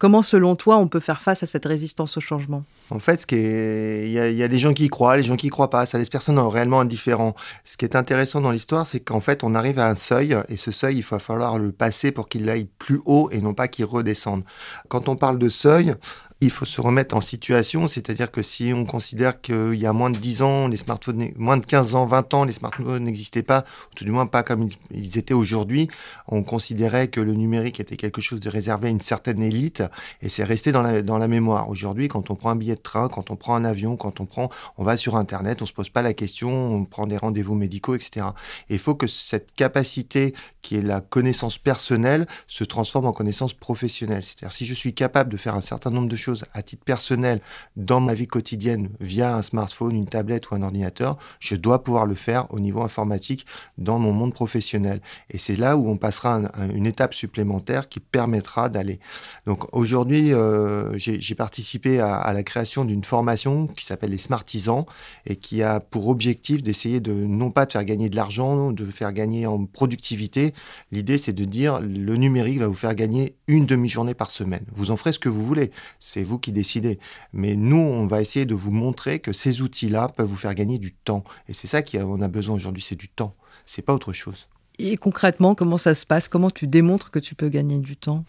Comment, 0.00 0.22
selon 0.22 0.56
toi, 0.56 0.78
on 0.78 0.88
peut 0.88 0.98
faire 0.98 1.20
face 1.20 1.42
à 1.42 1.46
cette 1.46 1.66
résistance 1.66 2.16
au 2.16 2.20
changement? 2.20 2.64
En 2.88 3.00
fait, 3.00 3.26
il 3.32 4.10
y, 4.10 4.42
a 4.42 4.48
des 4.48 4.58
gens 4.58 4.72
qui 4.72 4.86
y 4.86 4.88
croient, 4.88 5.18
les 5.18 5.22
gens 5.22 5.36
qui 5.36 5.48
y 5.48 5.50
croient 5.50 5.68
pas. 5.68 5.84
Ça 5.84 5.98
laisse 5.98 6.08
personne 6.08 6.38
réellement 6.38 6.80
indifférent. 6.80 7.34
Ce 7.66 7.76
qui 7.76 7.84
est 7.84 7.94
intéressant 7.94 8.40
dans 8.40 8.50
l'histoire, 8.50 8.86
c'est 8.86 9.00
qu'en 9.00 9.20
fait, 9.20 9.44
on 9.44 9.54
arrive 9.54 9.78
à 9.78 9.88
un 9.88 9.94
seuil, 9.94 10.38
et 10.48 10.56
ce 10.56 10.70
seuil, 10.70 10.96
il 10.96 11.02
va 11.02 11.18
falloir 11.18 11.58
le 11.58 11.70
passer 11.70 12.12
pour 12.12 12.30
qu'il 12.30 12.48
aille 12.48 12.66
plus 12.78 13.02
haut 13.04 13.28
et 13.30 13.42
non 13.42 13.52
pas 13.52 13.68
qu'il 13.68 13.84
redescende. 13.84 14.42
Quand 14.88 15.10
on 15.10 15.16
parle 15.16 15.38
de 15.38 15.50
seuil, 15.50 15.94
il 16.42 16.50
faut 16.50 16.64
se 16.64 16.80
remettre 16.80 17.14
en 17.14 17.20
situation, 17.20 17.86
c'est-à-dire 17.86 18.30
que 18.30 18.40
si 18.40 18.72
on 18.74 18.86
considère 18.86 19.42
qu'il 19.42 19.74
y 19.74 19.84
a 19.84 19.92
moins 19.92 20.08
de 20.08 20.16
10 20.16 20.42
ans, 20.42 20.68
les 20.68 20.78
smartphones, 20.78 21.32
moins 21.36 21.58
de 21.58 21.66
15 21.66 21.94
ans, 21.94 22.06
20 22.06 22.32
ans, 22.32 22.44
les 22.44 22.54
smartphones 22.54 23.04
n'existaient 23.04 23.42
pas, 23.42 23.64
ou 23.90 23.94
tout 23.94 24.04
du 24.04 24.10
moins 24.10 24.26
pas 24.26 24.42
comme 24.42 24.68
ils 24.90 25.18
étaient 25.18 25.34
aujourd'hui, 25.34 25.88
on 26.28 26.42
considérait 26.42 27.08
que 27.08 27.20
le 27.20 27.34
numérique 27.34 27.78
était 27.78 27.98
quelque 27.98 28.22
chose 28.22 28.40
de 28.40 28.48
réservé 28.48 28.88
à 28.88 28.90
une 28.90 29.02
certaine 29.02 29.42
élite, 29.42 29.82
et 30.22 30.30
c'est 30.30 30.44
resté 30.44 30.72
dans 30.72 30.80
la, 30.80 31.02
dans 31.02 31.18
la 31.18 31.28
mémoire. 31.28 31.68
Aujourd'hui, 31.68 32.08
quand 32.08 32.30
on 32.30 32.36
prend 32.36 32.50
un 32.50 32.56
billet 32.56 32.74
de 32.74 32.80
train, 32.80 33.08
quand 33.08 33.30
on 33.30 33.36
prend 33.36 33.54
un 33.54 33.64
avion, 33.66 33.96
quand 33.96 34.20
on 34.20 34.24
prend, 34.24 34.48
on 34.78 34.84
va 34.84 34.96
sur 34.96 35.16
Internet, 35.16 35.60
on 35.60 35.66
se 35.66 35.74
pose 35.74 35.90
pas 35.90 36.00
la 36.00 36.14
question, 36.14 36.74
on 36.74 36.86
prend 36.86 37.06
des 37.06 37.18
rendez-vous 37.18 37.54
médicaux, 37.54 37.94
etc. 37.94 38.26
Et 38.70 38.74
il 38.74 38.78
faut 38.78 38.94
que 38.94 39.06
cette 39.06 39.52
capacité 39.52 40.34
qui 40.62 40.76
est 40.76 40.82
la 40.82 41.00
connaissance 41.00 41.58
personnelle 41.58 42.26
se 42.46 42.64
transforme 42.64 43.06
en 43.06 43.12
connaissance 43.12 43.52
professionnelle. 43.52 44.24
C'est-à-dire 44.24 44.52
si 44.52 44.66
je 44.66 44.74
suis 44.74 44.94
capable 44.94 45.30
de 45.30 45.36
faire 45.36 45.54
un 45.54 45.60
certain 45.60 45.90
nombre 45.90 46.08
de 46.08 46.16
choses 46.16 46.29
à 46.52 46.62
titre 46.62 46.84
personnel 46.84 47.40
dans 47.76 48.00
ma 48.00 48.14
vie 48.14 48.26
quotidienne 48.26 48.90
via 49.00 49.34
un 49.34 49.42
smartphone, 49.42 49.94
une 49.94 50.06
tablette 50.06 50.50
ou 50.50 50.54
un 50.54 50.62
ordinateur, 50.62 51.18
je 51.38 51.54
dois 51.54 51.82
pouvoir 51.84 52.06
le 52.06 52.14
faire 52.14 52.46
au 52.52 52.60
niveau 52.60 52.82
informatique 52.82 53.46
dans 53.78 53.98
mon 53.98 54.12
monde 54.12 54.32
professionnel. 54.32 55.00
Et 55.30 55.38
c'est 55.38 55.56
là 55.56 55.76
où 55.76 55.88
on 55.88 55.96
passera 55.96 56.42
une 56.74 56.86
étape 56.86 57.14
supplémentaire 57.14 57.88
qui 57.88 58.00
permettra 58.00 58.68
d'aller. 58.68 59.00
Donc 59.46 59.64
aujourd'hui, 59.74 60.32
euh, 60.32 60.96
j'ai 60.96 61.34
participé 61.34 62.00
à, 62.00 62.32
la 62.32 62.42
création 62.42 62.84
d'une 62.84 63.04
formation 63.04 63.66
qui 63.66 63.84
s'appelle 63.84 64.10
les 64.10 64.18
Smartisans 64.18 64.84
et 65.26 65.36
qui 65.36 65.62
a 65.62 65.80
pour 65.80 66.08
objectif 66.08 66.62
d'essayer 66.62 67.00
de 67.00 67.12
non 67.12 67.50
pas 67.50 67.66
de 67.66 67.72
faire 67.72 67.84
gagner 67.84 68.08
de 68.08 68.16
l'argent, 68.16 68.72
de 68.72 68.84
faire 68.86 69.12
gagner 69.12 69.46
en 69.46 69.66
productivité. 69.66 70.54
L'idée, 70.92 71.18
c'est 71.18 71.32
de 71.32 71.44
dire 71.44 71.80
le 71.80 72.16
numérique 72.16 72.58
va 72.58 72.66
vous 72.66 72.74
faire 72.74 72.94
gagner 72.94 73.36
une 73.46 73.66
demi-journée 73.66 74.14
par 74.14 74.30
semaine. 74.30 74.64
Vous 74.74 74.90
en 74.90 74.96
ferez 74.96 75.12
ce 75.12 75.18
que 75.18 75.28
vous 75.28 75.44
voulez. 75.44 75.70
C'est 75.98 76.19
c'est 76.20 76.24
vous 76.24 76.38
qui 76.38 76.52
décidez. 76.52 76.98
Mais 77.32 77.56
nous, 77.56 77.78
on 77.78 78.06
va 78.06 78.20
essayer 78.20 78.44
de 78.44 78.54
vous 78.54 78.70
montrer 78.70 79.20
que 79.20 79.32
ces 79.32 79.62
outils-là 79.62 80.10
peuvent 80.14 80.26
vous 80.26 80.36
faire 80.36 80.54
gagner 80.54 80.76
du 80.76 80.92
temps. 80.92 81.24
Et 81.48 81.54
c'est 81.54 81.66
ça 81.66 81.82
qu'on 81.82 82.20
a 82.20 82.28
besoin 82.28 82.56
aujourd'hui, 82.56 82.82
c'est 82.86 82.94
du 82.94 83.08
temps. 83.08 83.34
C'est 83.64 83.80
pas 83.80 83.94
autre 83.94 84.12
chose. 84.12 84.48
Et 84.78 84.98
concrètement, 84.98 85.54
comment 85.54 85.78
ça 85.78 85.94
se 85.94 86.04
passe? 86.04 86.28
Comment 86.28 86.50
tu 86.50 86.66
démontres 86.66 87.10
que 87.10 87.18
tu 87.18 87.34
peux 87.34 87.48
gagner 87.48 87.80
du 87.80 87.96
temps? 87.96 88.24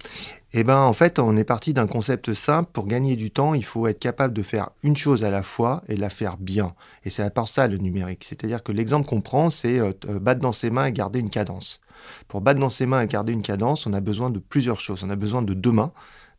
Eh 0.54 0.64
ben, 0.64 0.78
en 0.78 0.94
fait, 0.94 1.20
on 1.20 1.36
est 1.36 1.44
parti 1.44 1.74
d'un 1.74 1.88
concept 1.88 2.34
simple. 2.34 2.70
Pour 2.72 2.88
gagner 2.88 3.18
du 3.18 3.30
temps, 3.30 3.54
il 3.54 3.66
faut 3.66 3.88
être 3.88 4.00
capable 4.00 4.34
de 4.34 4.42
faire 4.42 4.70
une 4.82 4.96
chose 4.96 5.26
à 5.26 5.30
la 5.30 5.44
fois 5.44 5.84
et 5.90 5.98
la 5.98 6.10
faire 6.10 6.38
bien. 6.38 6.74
Et 7.04 7.10
c'est 7.10 7.24
à 7.24 7.30
part 7.30 7.50
ça 7.50 7.68
le 7.68 7.78
numérique. 7.78 8.24
C'est-à-dire 8.24 8.64
que 8.64 8.72
l'exemple 8.72 9.06
qu'on 9.06 9.22
prend, 9.22 9.50
c'est 9.50 9.80
euh, 9.80 9.92
battre 10.22 10.40
dans 10.40 10.54
ses 10.54 10.70
mains 10.70 10.86
et 10.86 10.94
garder 10.94 11.20
une 11.20 11.30
cadence. 11.30 11.82
Pour 12.30 12.40
battre 12.40 12.60
dans 12.62 12.70
ses 12.70 12.86
mains 12.86 13.02
et 13.02 13.08
garder 13.08 13.34
une 13.34 13.42
cadence, 13.42 13.86
on 13.86 13.92
a 13.92 14.00
besoin 14.00 14.30
de 14.30 14.40
plusieurs 14.40 14.80
choses. 14.80 15.04
On 15.04 15.10
a 15.10 15.18
besoin 15.18 15.42
de 15.42 15.54
deux 15.54 15.74
mains. 15.74 15.92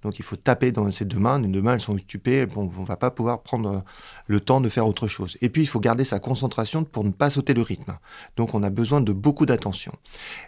Donc 0.02 0.18
il 0.18 0.24
faut 0.24 0.36
taper 0.36 0.72
dans 0.72 0.90
ces 0.90 1.04
deux 1.04 1.18
mains. 1.18 1.40
Les 1.40 1.48
deux 1.48 1.62
mains, 1.62 1.74
elles 1.74 1.80
sont 1.80 1.94
occupées. 1.94 2.46
On 2.56 2.64
ne 2.64 2.86
va 2.86 2.96
pas 2.96 3.10
pouvoir 3.10 3.42
prendre 3.42 3.70
euh, 3.70 3.80
le 4.26 4.40
temps 4.40 4.60
de 4.60 4.68
faire 4.68 4.86
autre 4.86 5.08
chose. 5.08 5.36
Et 5.40 5.48
puis 5.48 5.62
il 5.62 5.66
faut 5.66 5.80
garder 5.80 6.04
sa 6.04 6.18
concentration 6.18 6.84
pour 6.84 7.04
ne 7.04 7.10
pas 7.10 7.30
sauter 7.30 7.54
le 7.54 7.62
rythme. 7.62 7.96
Donc 8.36 8.54
on 8.54 8.62
a 8.62 8.70
besoin 8.70 9.00
de 9.00 9.12
beaucoup 9.12 9.46
d'attention. 9.46 9.92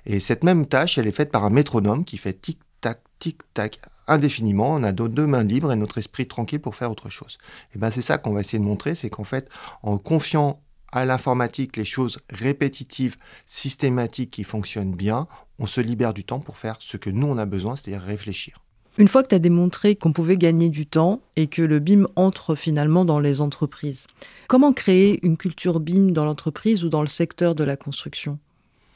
Et 0.07 0.21
cette 0.21 0.45
même 0.45 0.67
tâche, 0.67 0.99
elle 0.99 1.07
est 1.07 1.13
faite 1.13 1.31
par 1.31 1.45
un 1.45 1.51
métronome 1.51 2.05
qui 2.05 2.19
fait 2.19 2.35
tic-tac, 2.35 3.01
tic-tac 3.19 3.81
indéfiniment. 4.07 4.75
On 4.75 4.83
a 4.83 4.93
deux 4.93 5.27
mains 5.27 5.45
libres 5.45 5.73
et 5.73 5.77
notre 5.77 5.99
esprit 5.99 6.27
tranquille 6.27 6.61
pour 6.61 6.75
faire 6.75 6.91
autre 6.91 7.09
chose. 7.09 7.39
Et 7.75 7.79
ben 7.79 7.91
c'est 7.91 8.03
ça 8.03 8.19
qu'on 8.19 8.33
va 8.33 8.41
essayer 8.41 8.59
de 8.59 8.65
montrer, 8.65 8.95
c'est 8.95 9.11
qu'en 9.11 9.25
fait, 9.25 9.49
en 9.83 9.99
confiant 9.99 10.61
à 10.93 11.05
l'informatique 11.05 11.77
les 11.77 11.85
choses 11.85 12.21
répétitives, 12.31 13.17
systématiques 13.47 14.31
qui 14.31 14.45
fonctionnent 14.45 14.95
bien, 14.95 15.27
on 15.59 15.67
se 15.67 15.81
libère 15.81 16.15
du 16.15 16.25
temps 16.25 16.41
pour 16.41 16.57
faire 16.57 16.77
ce 16.79 16.97
que 16.97 17.11
nous 17.11 17.27
on 17.27 17.39
a 17.39 17.47
besoin, 17.47 17.77
c'est-à-dire 17.77 18.03
réfléchir. 18.03 18.64
Une 18.97 19.09
fois 19.09 19.25
que 19.25 19.29
tu 19.29 19.35
as 19.35 19.41
démontré 19.41 19.97
qu'on 19.97 20.13
pouvait 20.13 20.37
gagner 20.37 20.69
du 20.69 20.87
temps 20.87 21.21
et 21.35 21.49
que 21.49 21.63
le 21.63 21.81
BIM 21.81 22.07
entre 22.15 22.55
finalement 22.55 23.05
dans 23.05 23.19
les 23.19 23.41
entreprises, 23.41 24.07
comment 24.47 24.73
créer 24.73 25.19
une 25.27 25.37
culture 25.37 25.81
BIM 25.81 26.13
dans 26.13 26.25
l'entreprise 26.25 26.85
ou 26.85 26.89
dans 26.89 27.01
le 27.01 27.09
secteur 27.09 27.57
de 27.57 27.65
la 27.65 27.77
construction? 27.77 28.39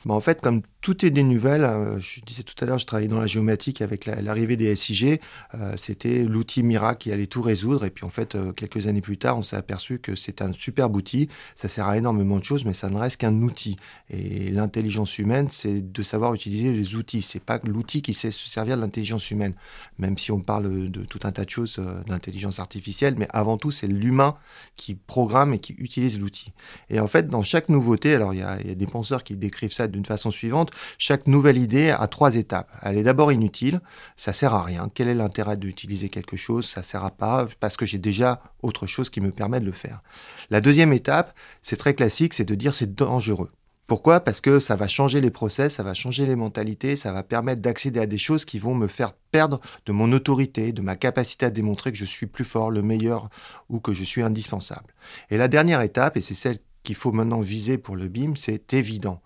Bah, 0.07 0.15
en 0.15 0.21
fait, 0.21 0.41
comme 0.41 0.63
tout 0.81 1.05
est 1.05 1.11
des 1.11 1.23
nouvelles. 1.23 1.65
Euh, 1.65 2.01
je 2.01 2.21
disais 2.21 2.43
tout 2.43 2.55
à 2.63 2.67
l'heure, 2.67 2.79
je 2.79 2.87
travaillais 2.87 3.09
dans 3.09 3.19
la 3.19 3.27
géomatique 3.27 3.83
avec 3.83 4.07
l'arrivée 4.07 4.57
des 4.57 4.75
SIG. 4.77 5.21
Euh, 5.55 5.75
c'était 5.77 6.23
l'outil 6.23 6.63
miracle 6.63 6.99
qui 6.99 7.13
allait 7.13 7.27
tout 7.27 7.43
résoudre. 7.43 7.85
Et 7.85 7.91
puis 7.91 8.05
en 8.05 8.11
fait, 8.11 8.35
euh, 8.35 8.53
quelques 8.53 8.87
années 8.87 9.01
plus 9.01 9.19
tard, 9.19 9.39
on 9.39 9.43
s'est 9.43 9.57
aperçu 9.57 9.99
que 9.99 10.15
c'est 10.15 10.41
un 10.41 10.53
superbe 10.53 10.95
outil. 10.97 11.29
Ça 11.55 11.69
sert 11.69 11.87
à 11.87 11.97
énormément 11.97 12.39
de 12.39 12.45
choses, 12.45 12.65
mais 12.65 12.75
ça 12.75 12.89
ne 12.91 12.97
reste 12.97 13.19
qu'un 13.19 13.35
outil. 13.43 13.77
Et 14.11 14.51
l'intelligence 14.51 15.19
humaine, 15.19 15.49
c'est 15.51 15.93
de 15.93 16.03
savoir 16.03 16.33
utiliser 16.35 16.73
les 16.73 16.95
outils. 16.95 17.23
C'est 17.23 17.43
pas 17.43 17.61
l'outil 17.65 18.03
qui 18.03 18.15
sait 18.15 18.31
se 18.31 18.49
servir 18.49 18.77
de 18.77 18.83
l'intelligence 18.83 19.31
humaine. 19.31 19.55
Même 19.99 20.17
si 20.17 20.31
on 20.31 20.41
parle 20.41 20.91
de 20.91 21.05
tout 21.05 21.21
un 21.25 21.33
tas 21.33 21.45
de 21.45 21.51
choses 21.51 21.81
d'intelligence 22.07 22.61
artificielle, 22.61 23.15
mais 23.19 23.27
avant 23.31 23.57
tout, 23.59 23.73
c'est 23.73 23.89
l'humain 23.89 24.37
qui 24.77 24.95
programme 24.95 25.55
et 25.55 25.59
qui 25.59 25.75
utilise 25.79 26.21
l'outil. 26.21 26.53
Et 26.89 27.01
en 27.01 27.09
fait, 27.09 27.27
dans 27.27 27.43
chaque 27.43 27.69
nouveauté, 27.69 28.15
alors 28.15 28.33
il 28.33 28.39
y 28.39 28.69
y 28.69 28.71
a 28.71 28.75
des 28.75 28.87
penseurs 28.87 29.25
qui 29.25 29.37
décrivent 29.37 29.73
ça 29.73 29.89
d'une 29.89 30.05
façon 30.05 30.31
suivante 30.31 30.68
chaque 30.99 31.27
nouvelle 31.27 31.59
idée 31.59 31.91
a 31.91 32.07
trois 32.07 32.37
étapes. 32.37 32.71
Elle 32.83 32.99
est 32.99 33.03
d'abord 33.03 33.33
inutile, 33.33 33.81
ça 34.17 34.33
sert 34.33 34.55
à 34.55 34.63
rien. 34.63 34.91
Quel 34.93 35.09
est 35.09 35.15
l'intérêt 35.15 35.57
d'utiliser 35.57 36.09
quelque 36.09 36.37
chose? 36.37 36.67
Ça 36.67 36.83
sert 36.83 37.05
à 37.05 37.11
pas 37.11 37.47
parce 37.61 37.77
que 37.77 37.87
j'ai 37.87 37.99
déjà 37.99 38.43
autre 38.63 38.87
chose 38.87 39.11
qui 39.11 39.21
me 39.21 39.31
permet 39.31 39.61
de 39.61 39.67
le 39.67 39.73
faire. 39.73 40.03
La 40.51 40.61
deuxième 40.61 40.93
étape, 40.93 41.35
c'est 41.63 41.77
très 41.77 41.95
classique, 41.95 42.35
c'est 42.35 42.45
de 42.45 42.55
dire 42.55 42.75
c'est 42.75 42.95
dangereux. 42.95 43.51
Pourquoi? 43.89 44.21
Parce 44.21 44.43
que 44.43 44.61
ça 44.61 44.77
va 44.77 44.87
changer 44.87 45.23
les 45.23 45.31
process, 45.31 45.77
ça 45.77 45.83
va 45.83 45.95
changer 45.95 46.27
les 46.27 46.37
mentalités, 46.37 46.95
ça 46.95 47.11
va 47.11 47.23
permettre 47.23 47.63
d'accéder 47.63 48.01
à 48.01 48.07
des 48.07 48.19
choses 48.19 48.45
qui 48.45 48.59
vont 48.59 48.75
me 48.75 48.87
faire 48.87 49.15
perdre 49.31 49.63
de 49.87 49.93
mon 49.93 50.13
autorité, 50.13 50.73
de 50.73 50.83
ma 50.83 50.95
capacité 50.95 51.47
à 51.47 51.51
démontrer 51.51 51.91
que 51.91 51.97
je 51.97 52.05
suis 52.05 52.27
plus 52.27 52.45
fort, 52.45 52.71
le 52.71 52.83
meilleur 52.83 53.31
ou 53.71 53.81
que 53.81 53.95
je 53.95 54.05
suis 54.05 54.21
indispensable. 54.21 54.93
Et 55.31 55.39
la 55.39 55.49
dernière 55.49 55.81
étape, 55.81 56.19
et 56.19 56.21
c'est 56.21 56.35
celle 56.35 56.59
qu'il 56.83 56.97
faut 56.97 57.13
maintenant 57.13 57.41
viser 57.41 57.79
pour 57.79 57.97
le 57.97 58.09
BIM, 58.09 58.35
c'est 58.37 58.75
évident. 58.75 59.23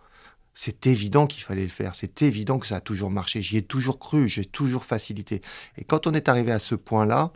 C'est 0.54 0.86
évident 0.86 1.26
qu'il 1.26 1.42
fallait 1.42 1.62
le 1.62 1.68
faire, 1.68 1.94
c'est 1.94 2.22
évident 2.22 2.58
que 2.58 2.66
ça 2.66 2.76
a 2.76 2.80
toujours 2.80 3.10
marché, 3.10 3.40
j'y 3.42 3.56
ai 3.56 3.62
toujours 3.62 3.98
cru, 3.98 4.28
j'ai 4.28 4.44
toujours 4.44 4.84
facilité. 4.84 5.40
Et 5.78 5.84
quand 5.84 6.06
on 6.06 6.12
est 6.12 6.28
arrivé 6.28 6.52
à 6.52 6.58
ce 6.58 6.74
point-là, 6.74 7.32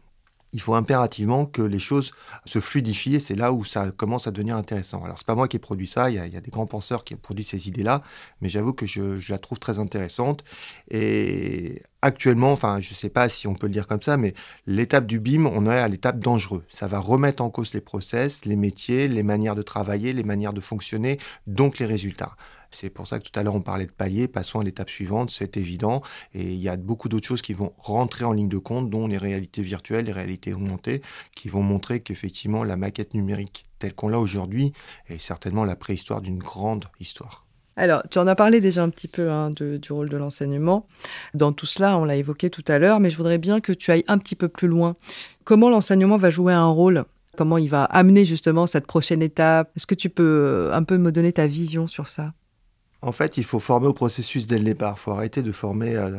il 0.57 0.61
faut 0.61 0.75
impérativement 0.75 1.45
que 1.45 1.61
les 1.61 1.79
choses 1.79 2.13
se 2.47 2.61
fluidifient 2.61 3.17
et 3.17 3.21
c'est 3.21 3.35
là 3.35 3.53
où 3.53 3.65
ça 3.65 3.91
commence 3.91 4.27
à 4.27 4.31
devenir 4.31 4.57
intéressant. 4.57 5.05
Alors 5.05 5.19
c'est 5.19 5.27
pas 5.27 5.35
moi 5.35 5.49
qui 5.49 5.57
ai 5.57 5.59
produit 5.59 5.87
ça, 5.87 6.09
il 6.09 6.17
y, 6.17 6.19
a, 6.19 6.41
des 6.41 6.51
grands 6.51 6.67
penseurs 6.67 7.05
qui 7.05 7.15
ont 7.15 7.19
produit 7.19 7.45
ces 7.45 7.69
idées-là, 7.69 8.03
mais 8.41 8.49
j'avoue 8.49 8.73
que 8.73 8.87
je, 8.87 9.31
la 9.31 9.39
trouve 9.39 9.59
très 9.59 9.79
intéressante. 9.79 10.45
Et 10.91 11.83
actuellement, 12.01 12.53
enfin 12.53 12.81
je 12.81 12.95
sais 12.95 13.11
pas 13.11 13.29
si 13.29 13.47
on 13.47 13.55
peut 13.55 13.67
le 13.67 13.73
dire 13.73 13.87
comme 13.87 14.01
ça, 14.03 14.17
mais 14.17 14.33
l'étape 14.67 15.07
du 15.07 15.21
BIM, 15.21 15.45
on 15.47 15.67
est 15.67 15.79
à 15.79 15.89
l'étape 15.89 16.21
dangereux. 16.21 16.65
Ça 16.73 16.87
va 16.87 17.01
remettre 17.01 17.43
en 17.43 17.51
cause 17.51 17.75
les 17.75 17.83
process, 17.83 18.45
les 18.45 18.57
métiers, 18.57 19.09
les 19.09 19.23
manières 19.23 19.57
de 19.57 19.63
travailler, 19.63 20.15
les 20.15 20.25
manières 20.25 20.55
de 20.55 20.63
fonctionner, 20.63 21.19
donc 21.47 21.79
les 21.79 21.87
résultats. 21.87 22.33
C'est 22.71 22.91
pour 22.91 23.07
ça 23.07 23.19
que 23.19 23.29
tout 23.29 23.39
à 23.39 23.43
l'heure 23.43 23.55
on 23.55 23.63
parlait 23.63 23.87
de 23.87 23.93
palier. 23.93 24.29
Passons 24.29 24.61
à 24.61 24.65
l'étape 24.65 24.91
suivante, 24.91 25.31
c'est 25.31 25.57
évident. 25.57 26.03
Et 26.35 26.53
il 26.53 26.61
y 26.61 26.69
a 26.69 26.77
beaucoup 26.77 27.09
d'autres 27.09 27.27
choses 27.27 27.43
qui 27.43 27.55
vont 27.55 27.73
rentrer 27.79 28.25
en 28.25 28.33
ligne 28.33 28.49
de 28.49 28.59
compte, 28.59 28.91
dont 28.91 29.07
les 29.07 29.19
réalités 29.19 29.63
virtuelles, 29.63 30.07
les 30.07 30.13
réalités 30.13 30.53
augmentées, 30.53 31.03
qui 31.35 31.49
vont 31.49 31.63
montrer 31.63 32.01
qu'effectivement 32.01 32.65
la 32.65 32.77
maquette 32.77 33.15
numérique 33.15 33.67
telle 33.79 33.95
qu'on 33.95 34.09
l'a 34.09 34.19
aujourd'hui 34.19 34.73
est 35.09 35.19
certainement 35.19 35.65
la 35.65 35.77
préhistoire 35.77 36.21
d'une 36.21 36.39
grande 36.39 36.87
histoire. 37.01 37.47
Alors, 37.79 38.03
tu 38.11 38.19
en 38.19 38.27
as 38.27 38.35
parlé 38.35 38.63
déjà 38.63 38.83
un 38.83 38.89
petit 38.89 39.09
peu 39.09 39.31
hein, 39.31 39.51
du 39.51 39.93
rôle 39.93 40.09
de 40.09 40.17
l'enseignement. 40.17 40.89
Dans 41.35 41.53
tout 41.53 41.67
cela, 41.67 41.99
on 41.99 42.07
l'a 42.07 42.17
évoqué 42.17 42.49
tout 42.49 42.65
à 42.69 42.79
l'heure, 42.79 43.01
mais 43.01 43.11
je 43.11 43.19
voudrais 43.19 43.37
bien 43.37 43.61
que 43.61 43.73
tu 43.73 43.91
ailles 43.91 44.05
un 44.09 44.17
petit 44.17 44.35
peu 44.35 44.49
plus 44.49 44.67
loin. 44.67 44.97
Comment 45.45 45.69
l'enseignement 45.69 46.17
va 46.17 46.31
jouer 46.31 46.55
un 46.55 46.69
rôle? 46.69 47.05
Comment 47.37 47.59
il 47.59 47.69
va 47.69 47.85
amener 47.85 48.25
justement 48.25 48.67
cette 48.67 48.87
prochaine 48.87 49.21
étape? 49.21 49.71
Est-ce 49.77 49.87
que 49.87 49.95
tu 49.95 50.09
peux 50.09 50.23
euh, 50.23 50.75
un 50.75 50.85
peu 50.85 50.97
me 50.97 51.13
donner 51.13 51.35
ta 51.35 51.47
vision 51.47 51.87
sur 51.87 52.07
ça? 52.07 52.33
En 53.03 53.13
fait, 53.13 53.37
il 53.37 53.45
faut 53.45 53.61
former 53.61 53.89
au 53.89 53.93
processus 53.93 54.47
dès 54.47 54.59
le 54.59 54.65
départ. 54.65 54.97
Il 54.99 55.01
faut 55.01 55.13
arrêter 55.13 55.43
de 55.43 55.53
former 55.53 55.95
euh, 55.97 56.11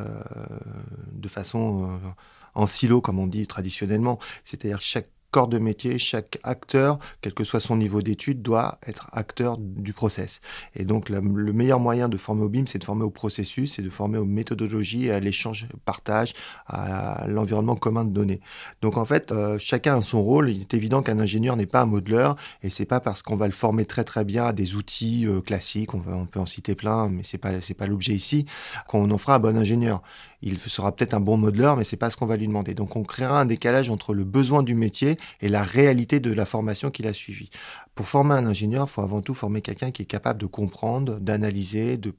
de 1.12 1.28
façon 1.28 1.86
euh, 1.86 2.10
en 2.56 2.68
silo, 2.68 3.02
comme 3.02 3.20
on 3.20 3.28
dit 3.28 3.48
traditionnellement. 3.48 4.20
C'est-à-dire 4.44 4.80
que 4.80 4.84
chaque 4.84 5.10
de 5.46 5.60
métier, 5.60 6.00
chaque 6.00 6.40
acteur, 6.42 6.98
quel 7.22 7.36
que 7.36 7.44
soit 7.44 7.60
son 7.60 7.78
niveau 7.78 8.02
d'étude, 8.02 8.42
doit 8.42 8.80
être 8.88 9.12
acteur 9.14 9.60
du 9.60 9.94
process. 9.94 10.42
Et 10.76 10.86
donc, 10.86 11.10
le, 11.10 11.22
meilleur 11.22 11.80
moyen 11.80 12.10
de 12.10 12.18
former 12.18 12.44
au 12.46 12.50
BIM, 12.50 12.66
c'est 12.66 12.80
de 12.80 12.84
former 12.84 13.04
au 13.04 13.12
processus, 13.12 13.76
c'est 13.76 13.84
de 13.84 13.92
former 13.92 14.18
aux 14.18 14.26
méthodologies, 14.26 15.12
à 15.12 15.20
l'échange, 15.20 15.68
partage, 15.86 16.34
à 16.66 17.28
l'environnement 17.28 17.76
commun 17.76 18.06
de 18.06 18.10
données. 18.10 18.42
Donc, 18.82 18.98
en 18.98 19.06
fait, 19.06 19.32
euh, 19.32 19.60
chacun 19.60 20.00
a 20.00 20.02
son 20.02 20.24
rôle. 20.24 20.50
Il 20.50 20.62
est 20.62 20.74
évident 20.74 21.04
qu'un 21.04 21.20
ingénieur 21.20 21.56
n'est 21.56 21.68
pas 21.68 21.82
un 21.82 21.86
modeleur, 21.86 22.36
et 22.64 22.72
c'est 22.72 22.86
pas 22.86 23.00
parce 23.00 23.22
qu'on 23.22 23.36
va 23.36 23.46
le 23.46 23.54
former 23.54 23.86
très 23.86 24.04
très 24.04 24.26
bien 24.26 24.46
à 24.46 24.54
des 24.54 24.76
outils 24.76 25.28
euh, 25.28 25.42
classiques, 25.42 25.94
on, 25.94 26.02
on, 26.08 26.26
peut 26.26 26.40
en 26.40 26.48
citer 26.48 26.74
plein, 26.74 27.10
mais 27.10 27.22
c'est 27.24 27.38
pas 27.38 27.62
c'est 27.62 27.76
pas 27.76 27.86
l'objet 27.86 28.14
ici, 28.14 28.46
qu'on 28.88 29.12
en 29.12 29.18
fera 29.20 29.36
un 29.36 29.40
bon 29.40 29.56
ingénieur 29.56 30.02
il 30.42 30.60
sera 30.60 30.96
peut-être 30.96 31.14
un 31.14 31.20
bon 31.20 31.38
modeleur, 31.38 31.78
mais 31.78 31.84
c'est 31.84 31.98
pas 31.98 32.10
ce 32.10 32.18
qu'on 32.18 32.26
va 32.26 32.38
lui 32.38 32.48
demander. 32.48 32.74
Donc 32.74 32.96
on 32.96 33.04
créera 33.04 33.42
un 33.42 33.46
décalage 33.46 33.90
entre 33.90 34.14
le 34.14 34.24
besoin 34.24 34.64
du 34.64 34.76
métier 34.76 35.18
et 35.42 35.50
la 35.50 35.64
réalité 35.64 36.20
de 36.20 36.32
la 36.32 36.46
formation 36.46 36.92
qu'il 36.92 37.08
a 37.08 37.14
suivie. 37.14 37.50
Pour 37.96 38.08
former 38.08 38.36
un 38.36 38.46
ingénieur, 38.46 38.88
il 38.88 38.92
faut 38.92 39.02
avant 39.02 39.22
tout 39.22 39.34
former 39.34 39.62
quelqu'un 39.62 39.92
qui 39.92 40.04
est 40.04 40.06
capable 40.06 40.40
de 40.40 40.46
comprendre, 40.46 41.20
d'analyser, 41.20 41.98
de 41.98 42.14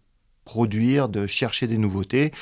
produire, 0.49 1.11
de 1.11 1.27
chercher 1.27 1.67
des 1.67 1.77
nouveautés. 1.77 2.33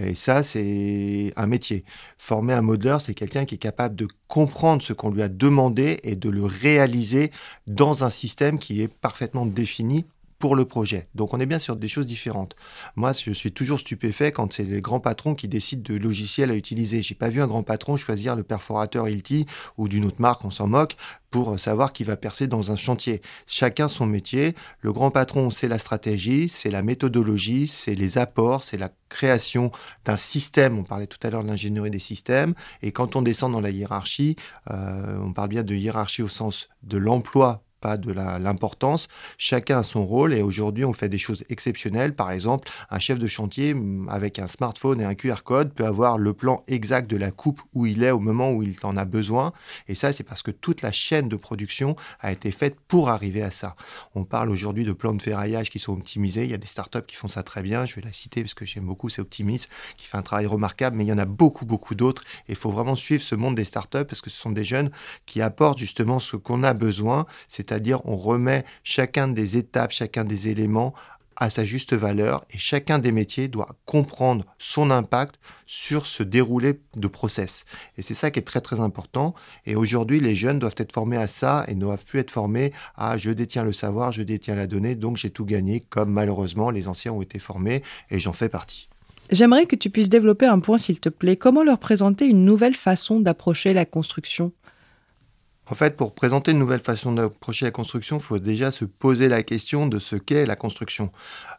Et 0.00 0.16
ça, 0.16 0.42
c'est 0.42 1.32
un 1.36 1.46
métier. 1.46 1.84
Former 2.18 2.54
un 2.54 2.62
modeleur, 2.62 3.00
c'est 3.00 3.14
quelqu'un 3.14 3.44
qui 3.44 3.54
est 3.54 3.58
capable 3.58 3.94
de 3.94 4.08
comprendre 4.26 4.82
ce 4.82 4.92
qu'on 4.92 5.10
lui 5.10 5.22
a 5.22 5.28
demandé 5.28 6.00
et 6.02 6.16
de 6.16 6.28
le 6.28 6.44
réaliser 6.44 7.30
dans 7.68 8.02
un 8.02 8.10
système 8.10 8.58
qui 8.58 8.82
est 8.82 8.88
parfaitement 8.88 9.46
défini 9.46 10.04
pour 10.42 10.56
le 10.56 10.64
projet. 10.64 11.06
Donc 11.14 11.34
on 11.34 11.38
est 11.38 11.46
bien 11.46 11.60
sur 11.60 11.76
des 11.76 11.86
choses 11.86 12.04
différentes. 12.04 12.56
Moi, 12.96 13.12
je 13.12 13.30
suis 13.30 13.52
toujours 13.52 13.78
stupéfait 13.78 14.32
quand 14.32 14.52
c'est 14.52 14.64
les 14.64 14.80
grands 14.80 14.98
patrons 14.98 15.36
qui 15.36 15.46
décident 15.46 15.84
de 15.84 15.96
logiciels 15.96 16.50
à 16.50 16.56
utiliser. 16.56 17.00
J'ai 17.00 17.14
pas 17.14 17.28
vu 17.28 17.40
un 17.40 17.46
grand 17.46 17.62
patron 17.62 17.96
choisir 17.96 18.34
le 18.34 18.42
perforateur 18.42 19.08
Hilti 19.08 19.46
ou 19.78 19.86
d'une 19.86 20.04
autre 20.04 20.20
marque, 20.20 20.44
on 20.44 20.50
s'en 20.50 20.66
moque, 20.66 20.96
pour 21.30 21.60
savoir 21.60 21.92
qui 21.92 22.02
va 22.02 22.16
percer 22.16 22.48
dans 22.48 22.72
un 22.72 22.76
chantier. 22.76 23.22
Chacun 23.46 23.86
son 23.86 24.04
métier. 24.04 24.56
Le 24.80 24.92
grand 24.92 25.12
patron, 25.12 25.50
c'est 25.50 25.68
la 25.68 25.78
stratégie, 25.78 26.48
c'est 26.48 26.70
la 26.70 26.82
méthodologie, 26.82 27.68
c'est 27.68 27.94
les 27.94 28.18
apports, 28.18 28.64
c'est 28.64 28.78
la 28.78 28.90
création 29.08 29.70
d'un 30.04 30.16
système. 30.16 30.76
On 30.76 30.82
parlait 30.82 31.06
tout 31.06 31.24
à 31.24 31.30
l'heure 31.30 31.44
de 31.44 31.48
l'ingénierie 31.48 31.92
des 31.92 32.00
systèmes. 32.00 32.54
Et 32.82 32.90
quand 32.90 33.14
on 33.14 33.22
descend 33.22 33.52
dans 33.52 33.60
la 33.60 33.70
hiérarchie, 33.70 34.34
euh, 34.72 35.20
on 35.20 35.32
parle 35.32 35.50
bien 35.50 35.62
de 35.62 35.76
hiérarchie 35.76 36.22
au 36.22 36.28
sens 36.28 36.68
de 36.82 36.98
l'emploi 36.98 37.62
pas 37.82 37.98
de 37.98 38.12
l'importance. 38.12 39.08
Chacun 39.36 39.80
a 39.80 39.82
son 39.82 40.06
rôle 40.06 40.32
et 40.32 40.40
aujourd'hui 40.40 40.84
on 40.86 40.94
fait 40.94 41.10
des 41.10 41.18
choses 41.18 41.44
exceptionnelles. 41.50 42.14
Par 42.14 42.30
exemple, 42.30 42.70
un 42.88 42.98
chef 42.98 43.18
de 43.18 43.26
chantier 43.26 43.74
mm, 43.74 44.08
avec 44.08 44.38
un 44.38 44.48
smartphone 44.48 45.00
et 45.00 45.04
un 45.04 45.14
QR 45.14 45.42
code 45.44 45.74
peut 45.74 45.84
avoir 45.84 46.16
le 46.16 46.32
plan 46.32 46.62
exact 46.68 47.10
de 47.10 47.16
la 47.16 47.30
coupe 47.30 47.60
où 47.74 47.84
il 47.84 48.02
est 48.04 48.12
au 48.12 48.20
moment 48.20 48.52
où 48.52 48.62
il 48.62 48.76
en 48.84 48.96
a 48.96 49.04
besoin. 49.04 49.52
Et 49.88 49.94
ça, 49.94 50.12
c'est 50.12 50.22
parce 50.24 50.42
que 50.42 50.52
toute 50.52 50.80
la 50.80 50.92
chaîne 50.92 51.28
de 51.28 51.36
production 51.36 51.96
a 52.20 52.32
été 52.32 52.52
faite 52.52 52.76
pour 52.88 53.10
arriver 53.10 53.42
à 53.42 53.50
ça. 53.50 53.74
On 54.14 54.24
parle 54.24 54.48
aujourd'hui 54.48 54.84
de 54.84 54.92
plans 54.92 55.14
de 55.14 55.20
ferraillage 55.20 55.68
qui 55.68 55.80
sont 55.80 55.92
optimisés. 55.92 56.44
Il 56.44 56.50
y 56.50 56.54
a 56.54 56.58
des 56.58 56.66
startups 56.66 57.06
qui 57.06 57.16
font 57.16 57.28
ça 57.28 57.42
très 57.42 57.62
bien. 57.62 57.84
Je 57.84 57.96
vais 57.96 58.02
la 58.02 58.12
citer 58.12 58.42
parce 58.42 58.54
que 58.54 58.64
j'aime 58.64 58.86
beaucoup, 58.86 59.08
c'est 59.08 59.20
Optimis 59.20 59.66
qui 59.96 60.06
fait 60.06 60.16
un 60.16 60.22
travail 60.22 60.46
remarquable, 60.46 60.96
mais 60.96 61.04
il 61.04 61.08
y 61.08 61.12
en 61.12 61.18
a 61.18 61.24
beaucoup, 61.24 61.66
beaucoup 61.66 61.94
d'autres. 61.94 62.22
Et 62.48 62.52
il 62.52 62.56
faut 62.56 62.70
vraiment 62.70 62.94
suivre 62.94 63.22
ce 63.22 63.34
monde 63.34 63.56
des 63.56 63.64
startups 63.64 64.04
parce 64.04 64.20
que 64.20 64.30
ce 64.30 64.36
sont 64.36 64.52
des 64.52 64.64
jeunes 64.64 64.90
qui 65.26 65.42
apportent 65.42 65.78
justement 65.78 66.20
ce 66.20 66.36
qu'on 66.36 66.62
a 66.62 66.74
besoin, 66.74 67.26
c'est 67.48 67.71
c'est-à-dire 67.72 68.04
on 68.04 68.16
remet 68.16 68.66
chacun 68.84 69.28
des 69.28 69.56
étapes, 69.56 69.92
chacun 69.92 70.24
des 70.26 70.48
éléments 70.48 70.92
à 71.36 71.48
sa 71.48 71.64
juste 71.64 71.94
valeur 71.94 72.44
et 72.50 72.58
chacun 72.58 72.98
des 72.98 73.12
métiers 73.12 73.48
doit 73.48 73.76
comprendre 73.86 74.44
son 74.58 74.90
impact 74.90 75.36
sur 75.64 76.04
ce 76.04 76.22
déroulé 76.22 76.80
de 76.94 77.08
process. 77.08 77.64
Et 77.96 78.02
c'est 78.02 78.14
ça 78.14 78.30
qui 78.30 78.40
est 78.40 78.42
très 78.42 78.60
très 78.60 78.80
important. 78.80 79.34
Et 79.64 79.74
aujourd'hui, 79.74 80.20
les 80.20 80.36
jeunes 80.36 80.58
doivent 80.58 80.74
être 80.76 80.92
formés 80.92 81.16
à 81.16 81.26
ça 81.26 81.64
et 81.66 81.74
ne 81.74 81.80
doivent 81.80 82.04
plus 82.04 82.18
être 82.20 82.30
formés 82.30 82.74
à 82.94 83.16
je 83.16 83.30
détiens 83.30 83.64
le 83.64 83.72
savoir, 83.72 84.12
je 84.12 84.20
détiens 84.20 84.54
la 84.54 84.66
donnée, 84.66 84.94
donc 84.94 85.16
j'ai 85.16 85.30
tout 85.30 85.46
gagné, 85.46 85.80
comme 85.80 86.12
malheureusement 86.12 86.68
les 86.68 86.88
anciens 86.88 87.14
ont 87.14 87.22
été 87.22 87.38
formés 87.38 87.82
et 88.10 88.18
j'en 88.18 88.34
fais 88.34 88.50
partie. 88.50 88.90
J'aimerais 89.30 89.64
que 89.64 89.76
tu 89.76 89.88
puisses 89.88 90.10
développer 90.10 90.44
un 90.44 90.60
point, 90.60 90.76
s'il 90.76 91.00
te 91.00 91.08
plaît. 91.08 91.36
Comment 91.36 91.64
leur 91.64 91.78
présenter 91.78 92.26
une 92.26 92.44
nouvelle 92.44 92.74
façon 92.74 93.18
d'approcher 93.18 93.72
la 93.72 93.86
construction? 93.86 94.52
En 95.72 95.74
fait, 95.74 95.96
pour 95.96 96.14
présenter 96.14 96.52
une 96.52 96.58
nouvelle 96.58 96.80
façon 96.80 97.12
d'approcher 97.12 97.64
la 97.64 97.70
construction, 97.70 98.18
il 98.18 98.22
faut 98.22 98.38
déjà 98.38 98.70
se 98.70 98.84
poser 98.84 99.26
la 99.28 99.42
question 99.42 99.86
de 99.86 99.98
ce 99.98 100.16
qu'est 100.16 100.44
la 100.44 100.54
construction. 100.54 101.10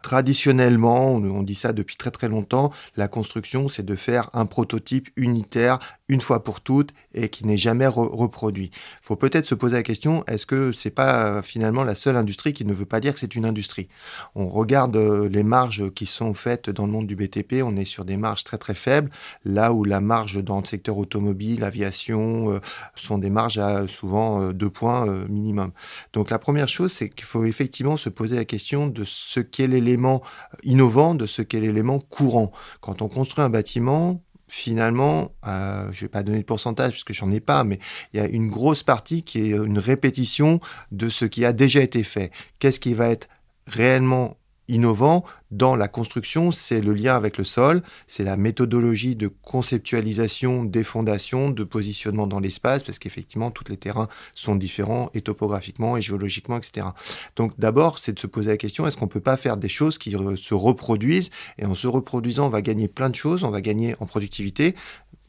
Traditionnellement, 0.03 1.13
on 1.15 1.41
dit 1.41 1.55
ça 1.55 1.73
depuis 1.73 1.97
très 1.97 2.11
très 2.11 2.29
longtemps, 2.29 2.71
la 2.95 3.07
construction, 3.07 3.69
c'est 3.69 3.83
de 3.83 3.95
faire 3.95 4.29
un 4.33 4.45
prototype 4.45 5.09
unitaire 5.15 5.79
une 6.13 6.21
fois 6.21 6.43
pour 6.43 6.61
toutes 6.61 6.91
et 7.13 7.29
qui 7.29 7.45
n'est 7.45 7.57
jamais 7.57 7.87
reproduit. 7.87 8.71
Il 8.73 9.05
faut 9.05 9.15
peut-être 9.15 9.45
se 9.45 9.55
poser 9.55 9.75
la 9.75 9.83
question, 9.83 10.23
est-ce 10.27 10.45
que 10.45 10.71
c'est 10.71 10.89
pas 10.89 11.25
euh, 11.25 11.41
finalement 11.41 11.83
la 11.83 11.95
seule 11.95 12.17
industrie 12.17 12.53
qui 12.53 12.65
ne 12.65 12.73
veut 12.73 12.85
pas 12.85 12.99
dire 12.99 13.13
que 13.13 13.19
c'est 13.19 13.35
une 13.35 13.45
industrie? 13.45 13.87
On 14.35 14.47
regarde 14.47 14.95
euh, 14.95 15.29
les 15.29 15.43
marges 15.43 15.91
qui 15.91 16.05
sont 16.05 16.33
faites 16.33 16.69
dans 16.69 16.85
le 16.85 16.91
monde 16.91 17.07
du 17.07 17.15
BTP, 17.15 17.61
on 17.63 17.75
est 17.75 17.85
sur 17.85 18.05
des 18.05 18.17
marges 18.17 18.43
très 18.43 18.57
très 18.57 18.75
faibles, 18.75 19.09
là 19.45 19.73
où 19.73 19.83
la 19.83 19.99
marge 20.01 20.43
dans 20.43 20.59
le 20.59 20.65
secteur 20.65 20.97
automobile, 20.97 21.63
aviation, 21.63 22.51
euh, 22.51 22.59
sont 22.95 23.17
des 23.17 23.29
marges 23.29 23.57
à 23.57 23.87
souvent 23.87 24.51
deux 24.51 24.69
points 24.69 25.05
minimum. 25.27 25.71
Donc 26.13 26.29
la 26.29 26.39
première 26.39 26.67
chose, 26.67 26.91
c'est 26.91 27.09
qu'il 27.09 27.25
faut 27.25 27.45
effectivement 27.45 27.97
se 27.97 28.09
poser 28.09 28.35
la 28.35 28.45
question 28.45 28.87
de 28.87 29.03
ce 29.03 29.39
qu'est 29.39 29.67
l'élément 29.67 29.83
l'élément 29.83 30.21
innovant 30.63 31.13
de 31.13 31.25
ce 31.25 31.41
qu'est 31.41 31.59
l'élément 31.59 31.99
courant. 31.99 32.51
Quand 32.81 33.01
on 33.01 33.09
construit 33.09 33.43
un 33.43 33.49
bâtiment, 33.49 34.21
finalement, 34.53 35.31
euh, 35.47 35.91
je 35.91 35.97
ne 35.97 36.01
vais 36.01 36.09
pas 36.09 36.21
donner 36.21 36.37
de 36.37 36.43
pourcentage 36.43 36.91
parce 36.91 37.03
que 37.03 37.13
j'en 37.13 37.31
ai 37.31 37.39
pas, 37.39 37.63
mais 37.63 37.79
il 38.13 38.17
y 38.17 38.19
a 38.19 38.27
une 38.27 38.49
grosse 38.49 38.83
partie 38.83 39.23
qui 39.23 39.39
est 39.39 39.49
une 39.49 39.79
répétition 39.79 40.59
de 40.91 41.09
ce 41.09 41.25
qui 41.25 41.43
a 41.43 41.53
déjà 41.53 41.81
été 41.81 42.03
fait. 42.03 42.31
Qu'est-ce 42.59 42.79
qui 42.79 42.93
va 42.93 43.09
être 43.09 43.27
réellement 43.65 44.37
innovant 44.67 45.23
dans 45.51 45.75
la 45.75 45.87
construction, 45.87 46.51
c'est 46.51 46.81
le 46.81 46.93
lien 46.93 47.15
avec 47.15 47.37
le 47.37 47.43
sol, 47.43 47.83
c'est 48.07 48.23
la 48.23 48.37
méthodologie 48.37 49.15
de 49.15 49.27
conceptualisation 49.27 50.63
des 50.63 50.83
fondations, 50.83 51.49
de 51.49 51.63
positionnement 51.63 52.27
dans 52.27 52.39
l'espace, 52.39 52.83
parce 52.83 52.97
qu'effectivement, 52.97 53.51
tous 53.51 53.65
les 53.69 53.77
terrains 53.77 54.07
sont 54.33 54.55
différents, 54.55 55.11
et 55.13 55.21
topographiquement, 55.21 55.97
et 55.97 56.01
géologiquement, 56.01 56.57
etc. 56.57 56.87
Donc 57.35 57.53
d'abord, 57.59 57.99
c'est 57.99 58.13
de 58.13 58.19
se 58.19 58.27
poser 58.27 58.51
la 58.51 58.57
question, 58.57 58.87
est-ce 58.87 58.97
qu'on 58.97 59.05
ne 59.05 59.11
peut 59.11 59.19
pas 59.19 59.37
faire 59.37 59.57
des 59.57 59.69
choses 59.69 59.97
qui 59.97 60.11
se 60.11 60.53
reproduisent, 60.53 61.29
et 61.59 61.65
en 61.65 61.75
se 61.75 61.87
reproduisant, 61.87 62.47
on 62.47 62.49
va 62.49 62.61
gagner 62.61 62.87
plein 62.87 63.09
de 63.09 63.15
choses, 63.15 63.43
on 63.43 63.51
va 63.51 63.61
gagner 63.61 63.95
en 63.99 64.05
productivité, 64.05 64.75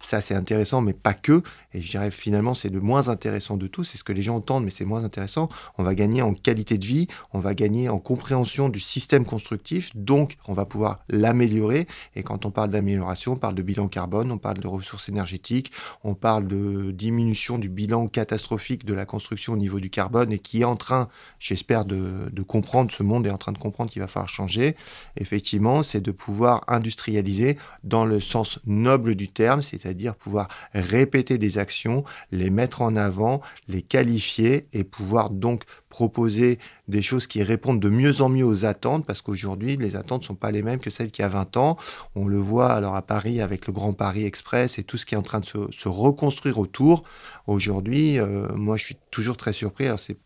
ça 0.06 0.20
c'est 0.20 0.34
intéressant, 0.34 0.80
mais 0.80 0.92
pas 0.92 1.14
que. 1.14 1.42
Et 1.72 1.80
je 1.80 1.90
dirais 1.90 2.10
finalement 2.10 2.54
c'est 2.54 2.68
le 2.68 2.80
moins 2.80 3.08
intéressant 3.08 3.56
de 3.56 3.66
tout. 3.66 3.84
C'est 3.84 3.98
ce 3.98 4.04
que 4.04 4.12
les 4.12 4.22
gens 4.22 4.36
entendent, 4.36 4.64
mais 4.64 4.70
c'est 4.70 4.84
moins 4.84 5.04
intéressant. 5.04 5.48
On 5.78 5.82
va 5.82 5.94
gagner 5.94 6.22
en 6.22 6.34
qualité 6.34 6.78
de 6.78 6.84
vie, 6.84 7.08
on 7.32 7.38
va 7.38 7.54
gagner 7.54 7.88
en 7.88 7.98
compréhension 7.98 8.68
du 8.68 8.80
système 8.80 9.24
constructif, 9.24 9.94
donc 9.94 10.36
on 10.46 10.54
va 10.54 10.66
pouvoir 10.66 11.00
l'améliorer. 11.08 11.86
Et 12.14 12.22
quand 12.22 12.46
on 12.46 12.50
parle 12.50 12.70
d'amélioration, 12.70 13.32
on 13.32 13.36
parle 13.36 13.54
de 13.54 13.62
bilan 13.62 13.88
carbone, 13.88 14.30
on 14.30 14.38
parle 14.38 14.58
de 14.58 14.68
ressources 14.68 15.08
énergétiques, 15.08 15.72
on 16.02 16.14
parle 16.14 16.46
de 16.46 16.90
diminution 16.90 17.58
du 17.58 17.68
bilan 17.68 18.08
catastrophique 18.08 18.84
de 18.84 18.94
la 18.94 19.06
construction 19.06 19.54
au 19.54 19.56
niveau 19.56 19.80
du 19.80 19.90
carbone 19.90 20.32
et 20.32 20.38
qui 20.38 20.60
est 20.60 20.64
en 20.64 20.76
train, 20.76 21.08
j'espère, 21.38 21.84
de, 21.84 22.28
de 22.30 22.42
comprendre, 22.42 22.90
ce 22.90 23.02
monde 23.02 23.26
est 23.26 23.30
en 23.30 23.38
train 23.38 23.52
de 23.52 23.58
comprendre 23.58 23.90
qu'il 23.90 24.02
va 24.02 24.08
falloir 24.08 24.28
changer. 24.28 24.76
Effectivement, 25.16 25.82
c'est 25.82 26.00
de 26.00 26.10
pouvoir 26.10 26.62
industrialiser 26.68 27.56
dans 27.82 28.04
le 28.04 28.20
sens 28.20 28.58
noble 28.66 29.14
du 29.14 29.28
terme, 29.28 29.62
c'est-à-dire 29.62 29.93
c'est-à-dire 29.94 30.16
pouvoir 30.16 30.48
répéter 30.74 31.38
des 31.38 31.58
actions, 31.58 32.02
les 32.32 32.50
mettre 32.50 32.82
en 32.82 32.96
avant, 32.96 33.40
les 33.68 33.80
qualifier 33.80 34.66
et 34.72 34.82
pouvoir 34.82 35.30
donc 35.30 35.62
proposer 35.88 36.58
des 36.88 37.00
choses 37.00 37.28
qui 37.28 37.44
répondent 37.44 37.78
de 37.78 37.88
mieux 37.88 38.20
en 38.20 38.28
mieux 38.28 38.44
aux 38.44 38.64
attentes, 38.64 39.06
parce 39.06 39.22
qu'aujourd'hui, 39.22 39.76
les 39.76 39.94
attentes 39.94 40.22
ne 40.22 40.26
sont 40.26 40.34
pas 40.34 40.50
les 40.50 40.62
mêmes 40.62 40.80
que 40.80 40.90
celles 40.90 41.12
qu'il 41.12 41.22
y 41.22 41.26
a 41.26 41.28
20 41.28 41.56
ans. 41.56 41.76
On 42.16 42.26
le 42.26 42.38
voit 42.38 42.72
alors 42.72 42.96
à 42.96 43.02
Paris 43.02 43.40
avec 43.40 43.68
le 43.68 43.72
Grand 43.72 43.92
Paris 43.92 44.24
Express 44.24 44.78
et 44.80 44.82
tout 44.82 44.96
ce 44.96 45.06
qui 45.06 45.14
est 45.14 45.18
en 45.18 45.22
train 45.22 45.40
de 45.40 45.46
se, 45.46 45.88
reconstruire 45.88 46.58
autour. 46.58 47.04
Aujourd'hui, 47.46 48.18
euh, 48.18 48.48
moi, 48.56 48.76
je 48.76 48.86
suis 48.86 48.96
toujours 49.12 49.36
très 49.36 49.52
surpris. 49.52 49.86
Alors, 49.86 50.00
c'est 50.00 50.16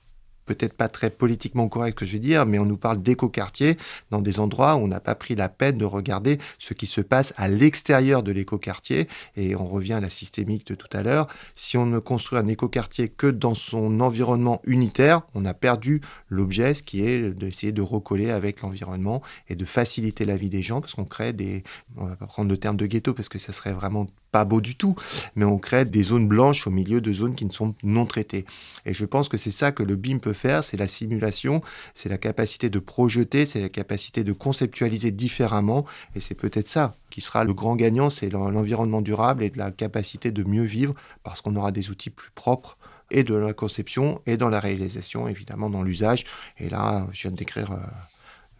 peut-être 0.49 0.73
pas 0.73 0.88
très 0.88 1.11
politiquement 1.11 1.69
correct 1.69 1.99
que 1.99 2.07
je 2.07 2.14
vais 2.14 2.19
dire, 2.19 2.47
mais 2.47 2.59
on 2.59 2.64
nous 2.64 2.76
parle 2.76 3.02
d'écoquartier 3.02 3.76
dans 4.11 4.21
des 4.21 4.40
endroits 4.40 4.76
où 4.76 4.81
on 4.81 4.88
n'a 4.88 5.00
pas 5.00 5.14
pris 5.14 5.35
la 5.35 5.49
peine 5.49 5.78
de 5.78 5.85
regarder 5.85 6.38
ce 6.59 6.75
qui 6.75 6.87
se 6.87 7.00
passe 7.00 7.35
à 7.37 7.49
l'extérieur 7.49 8.23
de 8.23 8.33
l'écoquartier. 8.33 9.09
Et 9.37 9.55
on 9.55 9.67
revient 9.67 9.95
à 9.95 10.00
la 10.00 10.11
systémique 10.11 10.67
de 10.67 10.75
tout 10.75 10.88
à 10.93 11.02
l'heure. 11.02 11.28
Si 11.55 11.76
on 11.76 11.87
ne 11.87 11.99
construit 11.99 12.38
un 12.38 12.49
écoquartier 12.49 13.09
que 13.09 13.26
dans 13.26 13.55
son 13.55 14.00
environnement 14.00 14.61
unitaire, 14.64 15.23
on 15.35 15.45
a 15.45 15.55
perdu 15.55 16.00
l'objet, 16.28 16.75
ce 16.75 16.83
qui 16.83 17.02
est 17.02 17.31
d'essayer 17.31 17.73
de 17.73 17.83
recoller 17.83 18.31
avec 18.31 18.62
l'environnement 18.62 19.23
et 19.49 19.55
de 19.55 19.64
faciliter 19.64 20.25
la 20.25 20.37
vie 20.37 20.50
des 20.50 20.62
gens, 20.62 20.81
parce 20.81 20.95
qu'on 20.95 21.05
crée 21.05 21.33
des, 21.33 21.62
on 21.97 22.07
va 22.07 22.17
pas 22.17 22.26
prendre 22.26 22.50
le 22.50 22.57
terme 22.57 22.76
de 22.76 22.87
ghetto 22.87 23.12
parce 23.12 23.28
que 23.28 23.38
ça 23.38 23.52
serait 23.52 23.73
vraiment 23.73 24.07
pas 24.31 24.45
beau 24.45 24.61
du 24.61 24.77
tout, 24.77 24.95
mais 25.37 25.45
on 25.45 25.59
crée 25.59 25.85
des 25.85 26.03
zones 26.03 26.29
blanches 26.29 26.67
au 26.67 26.71
milieu 26.71 27.01
de 27.01 27.13
zones 27.13 27.35
qui 27.35 27.45
ne 27.45 27.53
sont 27.53 27.75
non 27.83 28.07
traitées. 28.07 28.45
Et 28.85 28.93
je 28.93 29.05
pense 29.05 29.29
que 29.29 29.37
c'est 29.37 29.51
ça 29.51 29.73
que 29.73 29.83
le 29.83 29.97
BIM 29.97 30.19
peut 30.19 30.33
faire, 30.33 30.63
c'est 30.65 30.77
la 30.77 30.89
simulation, 30.89 31.63
c'est 31.95 32.09
la 32.09 32.19
capacité 32.19 32.71
de 32.71 32.79
projeter, 32.79 33.47
c'est 33.47 33.61
la 33.61 33.69
capacité 33.69 34.25
de 34.25 34.33
conceptualiser 34.33 35.11
différemment, 35.11 35.85
et 36.15 36.21
c'est 36.21 36.35
peut-être 36.35 36.69
ça 36.69 36.95
qui 37.11 37.21
sera 37.21 37.45
le 37.45 37.55
grand 37.55 37.77
gagnant, 37.77 38.11
c'est 38.11 38.31
l'environnement 38.31 39.01
durable 39.01 39.43
et 39.43 39.53
la 39.57 39.71
capacité 39.71 40.31
de 40.31 40.45
mieux 40.45 40.65
vivre, 40.65 40.95
parce 41.23 41.41
qu'on 41.41 41.57
aura 41.57 41.73
des 41.73 41.91
outils 41.91 42.11
plus 42.11 42.31
propres 42.35 42.77
et 43.11 43.25
de 43.25 43.35
la 43.35 43.53
conception 43.53 44.21
et 44.27 44.37
dans 44.37 44.49
la 44.49 44.61
réalisation, 44.61 45.29
évidemment 45.29 45.71
dans 45.71 45.83
l'usage. 45.83 46.25
Et 46.59 46.69
là, 46.69 47.07
je 47.13 47.23
viens 47.23 47.31
de 47.31 47.37
décrire 47.37 47.73
euh, 47.73 47.77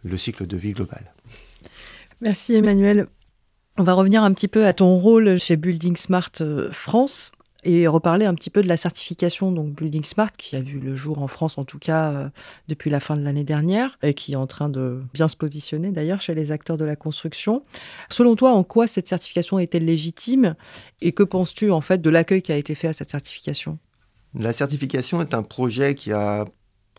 le 0.03 0.17
cycle 0.17 0.47
de 0.47 0.57
vie 0.57 0.73
global. 0.73 1.13
Merci 2.21 2.55
Emmanuel. 2.55 3.07
On 3.79 3.83
va 3.83 3.93
revenir 3.93 4.23
un 4.23 4.33
petit 4.33 4.49
peu 4.49 4.65
à 4.65 4.73
ton 4.73 4.97
rôle 4.97 5.39
chez 5.39 5.55
Building 5.55 5.95
Smart 5.95 6.29
euh, 6.41 6.69
France 6.69 7.31
et 7.63 7.87
reparler 7.87 8.25
un 8.25 8.33
petit 8.33 8.49
peu 8.49 8.61
de 8.61 8.67
la 8.67 8.75
certification 8.75 9.53
donc 9.53 9.73
Building 9.73 10.03
Smart 10.03 10.33
qui 10.33 10.57
a 10.57 10.61
vu 10.61 10.81
le 10.81 10.97
jour 10.97 11.23
en 11.23 11.29
France 11.29 11.57
en 11.57 11.63
tout 11.63 11.79
cas 11.79 12.11
euh, 12.11 12.29
depuis 12.67 12.89
la 12.89 12.99
fin 12.99 13.15
de 13.15 13.21
l'année 13.21 13.45
dernière 13.45 13.97
et 14.03 14.13
qui 14.13 14.33
est 14.33 14.35
en 14.35 14.47
train 14.47 14.67
de 14.67 15.01
bien 15.13 15.29
se 15.29 15.37
positionner 15.37 15.91
d'ailleurs 15.91 16.19
chez 16.19 16.35
les 16.35 16.51
acteurs 16.51 16.75
de 16.75 16.83
la 16.83 16.97
construction. 16.97 17.63
Selon 18.09 18.35
toi, 18.35 18.51
en 18.51 18.65
quoi 18.65 18.85
cette 18.85 19.07
certification 19.07 19.59
est-elle 19.59 19.85
légitime 19.85 20.55
et 20.99 21.13
que 21.13 21.23
penses-tu 21.23 21.71
en 21.71 21.79
fait 21.79 22.01
de 22.01 22.09
l'accueil 22.09 22.41
qui 22.41 22.51
a 22.51 22.57
été 22.57 22.75
fait 22.75 22.89
à 22.89 22.93
cette 22.93 23.11
certification? 23.11 23.77
La 24.33 24.51
certification 24.51 25.21
est 25.21 25.33
un 25.33 25.43
projet 25.43 25.95
qui 25.95 26.11
a 26.11 26.47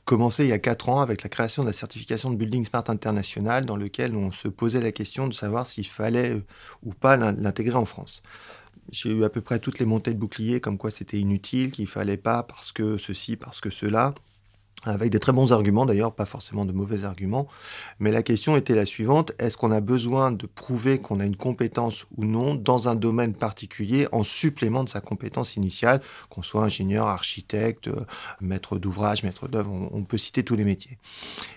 commencé 0.05 0.45
il 0.45 0.49
y 0.49 0.53
a 0.53 0.59
quatre 0.59 0.89
ans 0.89 1.01
avec 1.01 1.23
la 1.23 1.29
création 1.29 1.63
de 1.63 1.69
la 1.69 1.73
certification 1.73 2.31
de 2.31 2.37
Building 2.37 2.65
Smart 2.65 2.85
International, 2.89 3.67
dans 3.67 3.77
lequel 3.77 4.17
on 4.17 4.33
se 4.33 4.49
posait 4.49 4.81
la 4.81 4.93
question 4.93 5.29
de 5.29 5.35
savoir 5.35 5.67
s'il 5.67 5.87
fallait 5.87 6.35
euh, 6.35 6.45
ou 6.83 6.93
pas 6.93 7.17
l'intégrer 7.17 7.77
en 7.77 7.85
France. 7.85 8.23
J'ai 8.91 9.11
eu 9.11 9.25
à 9.25 9.31
peu 9.31 9.41
près 9.41 9.59
toutes 9.61 9.79
les 9.79 9.87
montées 9.87 10.13
de 10.13 10.19
boucliers, 10.19 10.61
comme 10.61 10.79
quoi 10.79 10.91
c'était 10.91 11.19
inutile, 11.19 11.71
qu'il 11.71 11.87
fallait 11.87 12.17
pas 12.17 12.43
parce 12.43 12.73
que 12.73 12.99
ceci, 12.99 13.37
parce 13.37 13.61
que 13.61 13.71
cela 13.71 14.15
avec 14.85 15.11
des 15.11 15.19
très 15.19 15.33
bons 15.33 15.53
arguments 15.53 15.87
d'ailleurs, 15.87 16.13
pas 16.13 16.27
forcément 16.27 16.65
de 16.65 16.73
mauvais 16.73 17.05
arguments. 17.05 17.47
Mais 17.99 18.11
la 18.11 18.23
question 18.23 18.57
était 18.57 18.75
la 18.75 18.87
suivante, 18.87 19.33
est-ce 19.39 19.57
qu'on 19.57 19.73
a 19.73 19.81
besoin 19.81 20.33
de 20.33 20.47
prouver 20.47 20.99
qu'on 20.99 21.21
a 21.21 21.25
une 21.25 21.37
compétence 21.37 22.07
ou 22.17 22.25
non 22.25 22.55
dans 22.55 22.89
un 22.89 22.95
domaine 22.95 23.35
particulier 23.35 24.07
en 24.13 24.23
supplément 24.23 24.85
de 24.85 24.89
sa 24.89 25.01
compétence 25.01 25.57
initiale, 25.57 26.01
qu'on 26.29 26.43
soit 26.43 26.63
ingénieur, 26.63 27.07
architecte, 27.09 27.89
euh, 27.89 28.05
maître 28.41 28.79
d'ouvrage, 28.79 29.23
maître 29.23 29.49
d'œuvre, 29.49 29.71
on, 29.93 30.05
peut 30.05 30.19
citer 30.19 30.43
tous 30.43 30.57
les 30.57 30.65
métiers. 30.65 30.99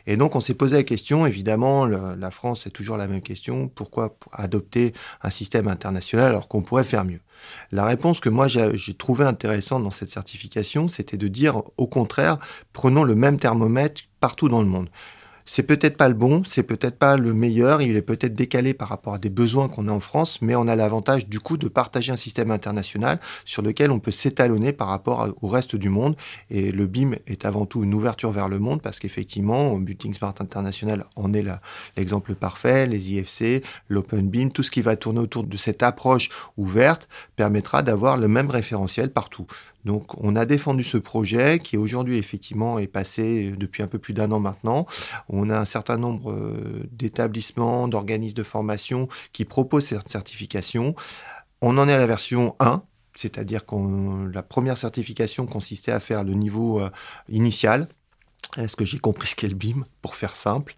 Et 0.06 0.18
donc 0.18 0.36
on 0.36 0.40
s'est 0.40 0.54
posé 0.54 0.76
la 0.76 0.84
question, 0.84 1.26
évidemment, 1.26 1.86
la 1.86 2.32
France 2.32 2.62
c'est 2.64 2.70
toujours 2.70 2.98
la 2.98 3.08
même 3.08 3.22
question, 3.22 3.68
pourquoi 3.68 4.16
adopter 4.32 4.94
un 5.22 5.30
système 5.30 5.68
international 5.68 6.26
alors 6.28 6.48
qu'on 6.48 6.62
pourrait 6.62 6.84
faire 6.84 7.06
mieux? 7.06 7.22
La 7.72 7.86
réponse 7.86 8.20
que 8.20 8.30
moi 8.30 8.48
j'ai 8.48 8.94
trouvée 8.94 9.26
intéressante 9.26 9.84
dans 9.84 9.92
cette 9.92 10.10
certification, 10.10 10.88
c'était 10.88 11.18
de 11.18 11.28
dire 11.28 11.62
au 11.78 11.88
contraire, 11.88 12.38
prenons 12.74 13.04
le 13.04 13.16
même 13.16 13.40
thermomètre 13.40 14.02
partout 14.20 14.50
dans 14.50 14.62
le 14.62 14.68
monde. 14.68 14.90
C'est 15.46 15.64
peut-être 15.64 15.98
pas 15.98 16.08
le 16.08 16.14
bon, 16.14 16.44
c'est 16.46 16.64
peut-être 16.64 16.98
pas 16.98 17.18
le 17.18 17.34
meilleur, 17.34 17.82
il 17.82 17.98
est 17.98 18.02
peut-être 18.02 18.34
décalé 18.34 18.74
par 18.74 18.88
rapport 18.88 19.16
à 19.16 19.18
des 19.18 19.30
besoins 19.30 19.68
qu'on 19.68 19.90
a 19.90 19.92
en 19.92 20.00
France, 20.00 20.42
mais 20.42 20.56
on 20.56 20.68
a 20.68 20.76
l'avantage 20.76 21.28
du 21.28 21.40
coup 21.42 21.58
de 21.58 21.68
partager 21.68 22.14
un 22.14 22.18
système 22.18 22.50
international 22.50 23.20
sur 23.44 23.62
lequel 23.62 23.92
on 23.92 24.00
peut 24.00 24.12
s'étalonner 24.12 24.72
par 24.72 24.88
rapport 24.88 25.34
au 25.42 25.48
reste 25.48 25.76
du 25.76 25.90
monde. 25.90 26.16
Et 26.50 26.72
le 26.72 26.88
BIM 26.88 27.16
est 27.28 27.46
avant 27.46 27.66
tout 27.66 27.84
une 27.84 27.94
ouverture 27.94 28.32
vers 28.32 28.48
le 28.48 28.60
monde 28.60 28.82
parce 28.82 29.00
qu'effectivement, 29.00 29.78
Building 29.78 30.14
Smart 30.14 30.36
International 30.40 31.06
en 31.16 31.34
est 31.34 31.44
l'exemple 31.98 32.36
parfait, 32.36 32.88
les 32.88 33.14
IFC, 33.14 33.64
l'Open 33.90 34.30
BIM, 34.30 34.50
tout 34.50 34.64
ce 34.64 34.72
qui 34.72 34.82
va 34.82 34.96
tourner 34.96 35.20
autour 35.20 35.44
de 35.44 35.58
cette 35.58 35.84
approche 35.84 36.30
ouverte 36.58 37.10
permettra 37.36 37.84
d'avoir 37.84 38.16
le 38.16 38.30
même 38.30 38.50
référentiel 38.50 39.12
partout. 39.12 39.46
Donc 39.86 40.18
on 40.24 40.36
a 40.36 40.46
défendu 40.46 40.84
ce 40.84 40.98
projet 40.98 41.60
qui 41.60 41.78
aujourd'hui 41.78 42.18
effectivement 42.18 42.80
est 42.80 42.88
passé 42.88 43.54
depuis 43.58 43.84
un 43.84 43.88
peu 43.88 44.00
plus 44.00 44.14
d'un 44.14 44.32
an 44.32 44.40
maintenant. 44.40 44.86
On 45.30 45.50
a 45.50 45.58
un 45.58 45.66
certain 45.66 45.98
nombre 45.98 46.32
euh, 46.32 46.88
d'établissements, 46.92 47.88
d'organismes 47.88 48.36
de 48.36 48.44
formation 48.44 49.08
qui 49.34 49.46
proposent 49.46 49.88
cette 49.88 50.10
certification. 50.10 50.96
On 51.62 51.78
en 51.78 51.88
est 51.88 51.94
à 51.94 51.98
la 51.98 52.08
version 52.08 52.56
1, 52.60 52.84
c'est-à-dire 53.16 53.66
que 53.66 53.76
la 54.34 54.44
première 54.44 54.78
certification 54.78 55.46
consistait 55.46 55.92
à 55.92 56.00
faire 56.00 56.24
le 56.24 56.34
niveau 56.34 56.80
euh, 56.80 56.90
initial. 57.30 57.88
Est-ce 58.58 58.76
que 58.76 58.86
j'ai 58.86 59.00
compris 59.00 59.28
ce 59.28 59.36
qu'est 59.36 59.48
le 59.48 59.56
BIM, 59.56 59.84
pour 60.02 60.16
faire 60.16 60.36
simple? 60.36 60.76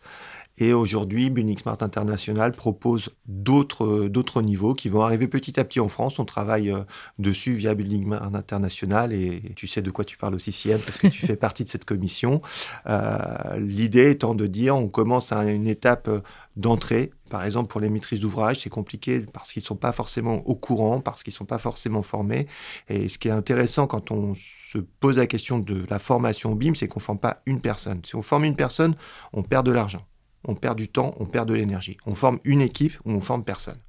Et 0.58 0.72
aujourd'hui, 0.72 1.30
Building 1.30 1.58
Smart 1.58 1.78
International 1.82 2.54
propose 2.54 3.10
d'autres, 3.26 4.08
d'autres 4.08 4.42
niveaux 4.42 4.74
qui 4.74 4.88
vont 4.88 5.02
arriver 5.02 5.28
petit 5.28 5.60
à 5.60 5.66
petit 5.66 5.82
en 5.82 5.90
France. 5.90 6.18
On 6.18 6.24
travaille 6.24 6.72
euh, 6.72 6.80
dessus 7.20 7.56
via 7.56 7.76
Building 7.76 8.06
Smart 8.06 8.34
International 8.34 9.12
et 9.12 9.52
tu 9.58 9.68
sais 9.68 9.82
de 9.82 9.92
quoi 9.92 10.06
tu 10.06 10.16
parles 10.16 10.34
aussi, 10.34 10.54
CM, 10.54 10.80
parce 10.80 10.98
que 10.98 11.08
tu 11.08 11.26
fais 11.26 11.36
partie 11.46 11.66
de 11.66 11.70
cette 11.70 11.84
commission. 11.84 12.42
Euh, 12.88 13.60
l'idée 13.60 14.12
étant 14.12 14.34
de 14.34 14.48
dire, 14.48 14.78
on 14.78 14.88
commence 14.88 15.34
à 15.34 15.44
une 15.44 15.68
étape 15.68 16.08
euh, 16.08 16.22
d'entrée. 16.56 17.12
Par 17.30 17.44
exemple, 17.44 17.68
pour 17.68 17.82
les 17.82 17.90
maîtrises 17.90 18.22
d'ouvrage, 18.22 18.60
c'est 18.62 18.70
compliqué 18.70 19.26
parce 19.34 19.52
qu'ils 19.52 19.62
ne 19.62 19.66
sont 19.66 19.76
pas 19.76 19.92
forcément 19.92 20.36
au 20.48 20.56
courant, 20.56 21.02
parce 21.02 21.22
qu'ils 21.24 21.34
ne 21.34 21.38
sont 21.38 21.46
pas 21.46 21.58
forcément 21.58 22.02
formés. 22.02 22.48
Et 22.88 23.10
ce 23.10 23.20
qui 23.20 23.28
est 23.28 23.32
intéressant 23.32 23.88
quand 23.88 24.10
on 24.12 24.36
se 24.36 24.78
pose 24.78 25.18
la 25.18 25.28
question 25.28 25.60
de 25.60 25.84
la 25.90 26.00
formation 26.00 26.54
au 26.54 26.56
BIM, 26.56 26.76
c'est 26.76 26.88
qu'on 26.88 27.02
ne 27.02 27.04
forme 27.04 27.20
pas 27.20 27.42
une 27.46 27.60
personne. 27.60 28.00
Si 28.06 28.16
on 28.16 28.22
forme 28.22 28.46
une 28.46 28.56
personne, 28.56 28.96
on 29.34 29.44
perd 29.44 29.66
de 29.66 29.72
l'argent 29.74 30.06
on 30.48 30.56
perd 30.56 30.78
du 30.78 30.88
temps, 30.88 31.14
on 31.20 31.26
perd 31.26 31.48
de 31.48 31.54
l'énergie. 31.54 31.98
On 32.06 32.16
forme 32.16 32.40
une 32.44 32.62
équipe 32.62 32.94
ou 33.06 33.12
on 33.12 33.22
forme 33.22 33.44
personne. 33.44 33.80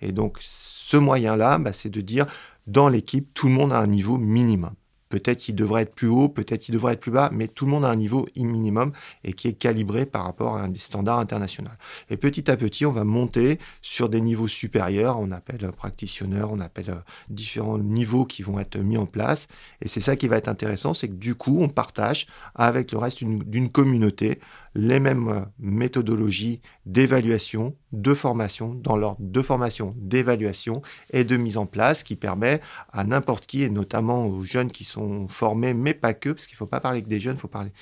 Et 0.00 0.12
donc, 0.12 0.38
ce 0.40 0.96
moyen-là, 0.96 1.58
bah, 1.58 1.72
c'est 1.72 1.90
de 1.90 2.00
dire, 2.00 2.26
dans 2.66 2.88
l'équipe, 2.88 3.32
tout 3.34 3.46
le 3.48 3.52
monde 3.52 3.72
a 3.72 3.78
un 3.78 3.86
niveau 3.86 4.18
minimum 4.18 4.74
Peut-être 5.08 5.38
qu'il 5.38 5.54
devrait 5.54 5.82
être 5.82 5.94
plus 5.94 6.08
haut, 6.08 6.28
peut-être 6.28 6.62
qu'il 6.62 6.74
devrait 6.74 6.94
être 6.94 7.00
plus 7.00 7.12
bas, 7.12 7.30
mais 7.32 7.46
tout 7.46 7.64
le 7.64 7.70
monde 7.70 7.84
a 7.84 7.88
un 7.88 7.96
niveau 7.96 8.26
minimum 8.36 8.92
et 9.22 9.34
qui 9.34 9.46
est 9.46 9.52
calibré 9.52 10.04
par 10.04 10.24
rapport 10.24 10.56
à 10.56 10.66
des 10.68 10.80
standards 10.80 11.20
internationaux. 11.20 11.70
Et 12.10 12.16
petit 12.16 12.50
à 12.50 12.56
petit, 12.56 12.86
on 12.86 12.92
va 12.92 13.04
monter 13.04 13.60
sur 13.82 14.08
des 14.08 14.20
niveaux 14.20 14.48
supérieurs, 14.48 15.20
on 15.20 15.30
appelle 15.30 15.70
practitioner, 15.76 16.42
on 16.42 16.58
appelle 16.58 16.90
euh, 16.90 17.00
différents 17.28 17.78
niveaux 17.78 18.24
qui 18.24 18.42
vont 18.42 18.58
être 18.58 18.78
mis 18.78 18.96
en 18.96 19.06
place. 19.06 19.46
Et 19.80 19.86
c'est 19.86 20.00
ça 20.00 20.16
qui 20.16 20.26
va 20.26 20.38
être 20.38 20.48
intéressant, 20.48 20.92
c'est 20.92 21.08
que 21.08 21.14
du 21.14 21.36
coup, 21.36 21.58
on 21.60 21.68
partage 21.68 22.26
avec 22.56 22.90
le 22.90 22.98
reste 22.98 23.22
d'une 23.22 23.70
communauté 23.70 24.40
les 24.76 25.00
mêmes 25.00 25.28
euh, 25.28 25.40
méthodologies 25.58 26.60
d'évaluation, 26.84 27.74
de 27.92 28.14
formation, 28.14 28.74
dans 28.74 28.96
l'ordre 28.96 29.18
de 29.20 29.42
formation, 29.42 29.94
d'évaluation 29.96 30.82
et 31.12 31.24
de 31.24 31.36
mise 31.36 31.56
en 31.56 31.66
place 31.66 32.04
qui 32.04 32.14
permet 32.14 32.60
à 32.92 33.04
n'importe 33.04 33.46
qui, 33.46 33.62
et 33.62 33.70
notamment 33.70 34.26
aux 34.26 34.44
jeunes 34.44 34.70
qui 34.70 34.84
sont 34.84 35.28
formés, 35.28 35.74
mais 35.74 35.94
pas 35.94 36.14
que, 36.14 36.30
parce 36.30 36.46
qu'il 36.46 36.54
ne 36.54 36.58
faut 36.58 36.66
pas 36.66 36.80
parler 36.80 37.02
que 37.02 37.08
des 37.08 37.20
jeunes, 37.20 37.36
il 37.36 37.40
faut 37.40 37.48
parler 37.48 37.72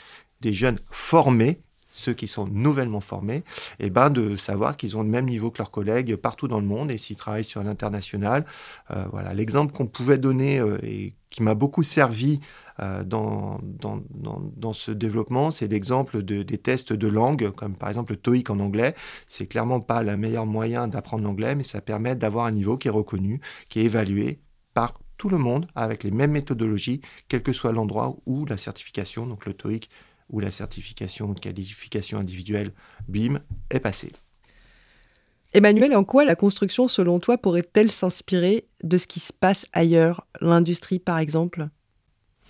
des 0.41 0.53
jeunes 0.53 0.79
formés 0.91 1.61
ceux 1.97 2.13
qui 2.13 2.27
sont 2.27 2.47
nouvellement 2.49 3.01
formés, 3.01 3.37
et 3.79 3.87
eh 3.87 3.91
ben 3.91 4.11
de 4.11 4.37
savoir 4.37 4.77
qu'ils 4.77 4.97
ont 4.97 5.03
le 5.03 5.09
même 5.09 5.27
niveau 5.27 5.51
que 5.51 5.59
leurs 5.59 5.71
collègues 5.71 6.17
partout 6.17 6.49
dans 6.49 6.59
le 6.59 6.67
monde 6.67 6.91
et 6.91 6.99
s'ils 6.99 7.17
travaillent 7.17 7.45
sur 7.45 7.63
l'international. 7.63 8.45
Euh, 8.91 9.05
voilà, 9.13 9.33
l'exemple 9.33 9.73
qu'on 9.73 9.87
pouvait 9.87 10.19
donner 10.19 10.59
euh, 10.59 10.79
et 10.83 11.15
qui 11.31 11.43
m'a 11.43 11.55
beaucoup 11.55 11.85
servi 11.85 12.41
euh, 12.81 13.05
dans, 13.05 13.61
dans, 13.63 14.01
dans, 14.11 14.73
ce 14.73 14.91
développement, 14.91 15.51
c'est 15.51 15.69
l'exemple 15.69 16.23
de, 16.23 16.43
des 16.43 16.59
tests 16.59 16.93
de 16.93 17.09
langue, 17.09 17.51
comme 17.51 17.77
par 17.77 17.89
exemple 17.89 18.13
le 18.13 18.19
TOEIC 18.19 18.51
en 18.51 18.59
anglais. 18.59 18.95
C'est 19.27 19.47
clairement 19.47 19.81
pas 19.81 20.03
le 20.03 20.17
meilleur 20.17 20.47
moyen 20.47 20.89
d'apprendre 20.89 21.25
l'anglais, 21.25 21.55
mais 21.55 21.63
ça 21.63 21.81
permet 21.81 22.17
d'avoir 22.17 22.47
un 22.47 22.53
niveau 22.53 22.77
qui 22.77 22.89
est 22.89 22.93
reconnu, 22.93 23.41
qui 23.69 23.81
est 23.81 23.85
évalué 23.85 24.41
par 24.75 25.01
tout 25.17 25.29
le 25.29 25.39
monde 25.39 25.69
avec 25.77 26.03
les 26.03 26.11
mêmes 26.11 26.33
méthodologies, 26.33 27.01
quel 27.29 27.43
que 27.43 27.53
soit 27.53 27.73
l'endroit 27.73 28.17
où 28.27 28.47
la 28.47 28.57
certification, 28.57 29.27
donc 29.27 29.47
le 29.47 29.55
TOEIC, 29.55 29.89
où 30.31 30.41
la 30.41 30.51
certification 30.51 31.33
de 31.33 31.41
qualification 31.41 32.19
individuelle 32.19 32.73
BIM 33.09 33.41
est 33.71 33.81
passée. 33.81 34.13
Emmanuel, 35.53 35.95
en 35.95 36.03
quoi 36.03 36.25
la 36.25 36.35
construction, 36.35 36.89
selon 36.89 37.21
toi, 37.21 37.39
pourrait-elle 37.39 37.91
s'inspirer 37.91 38.67
de 38.83 38.99
ce 38.99 39.07
qui 39.07 39.21
se 39.21 39.33
passe 39.33 39.67
ailleurs, 39.73 40.27
l'industrie 40.41 40.99
par 40.99 41.19
exemple? 41.19 41.69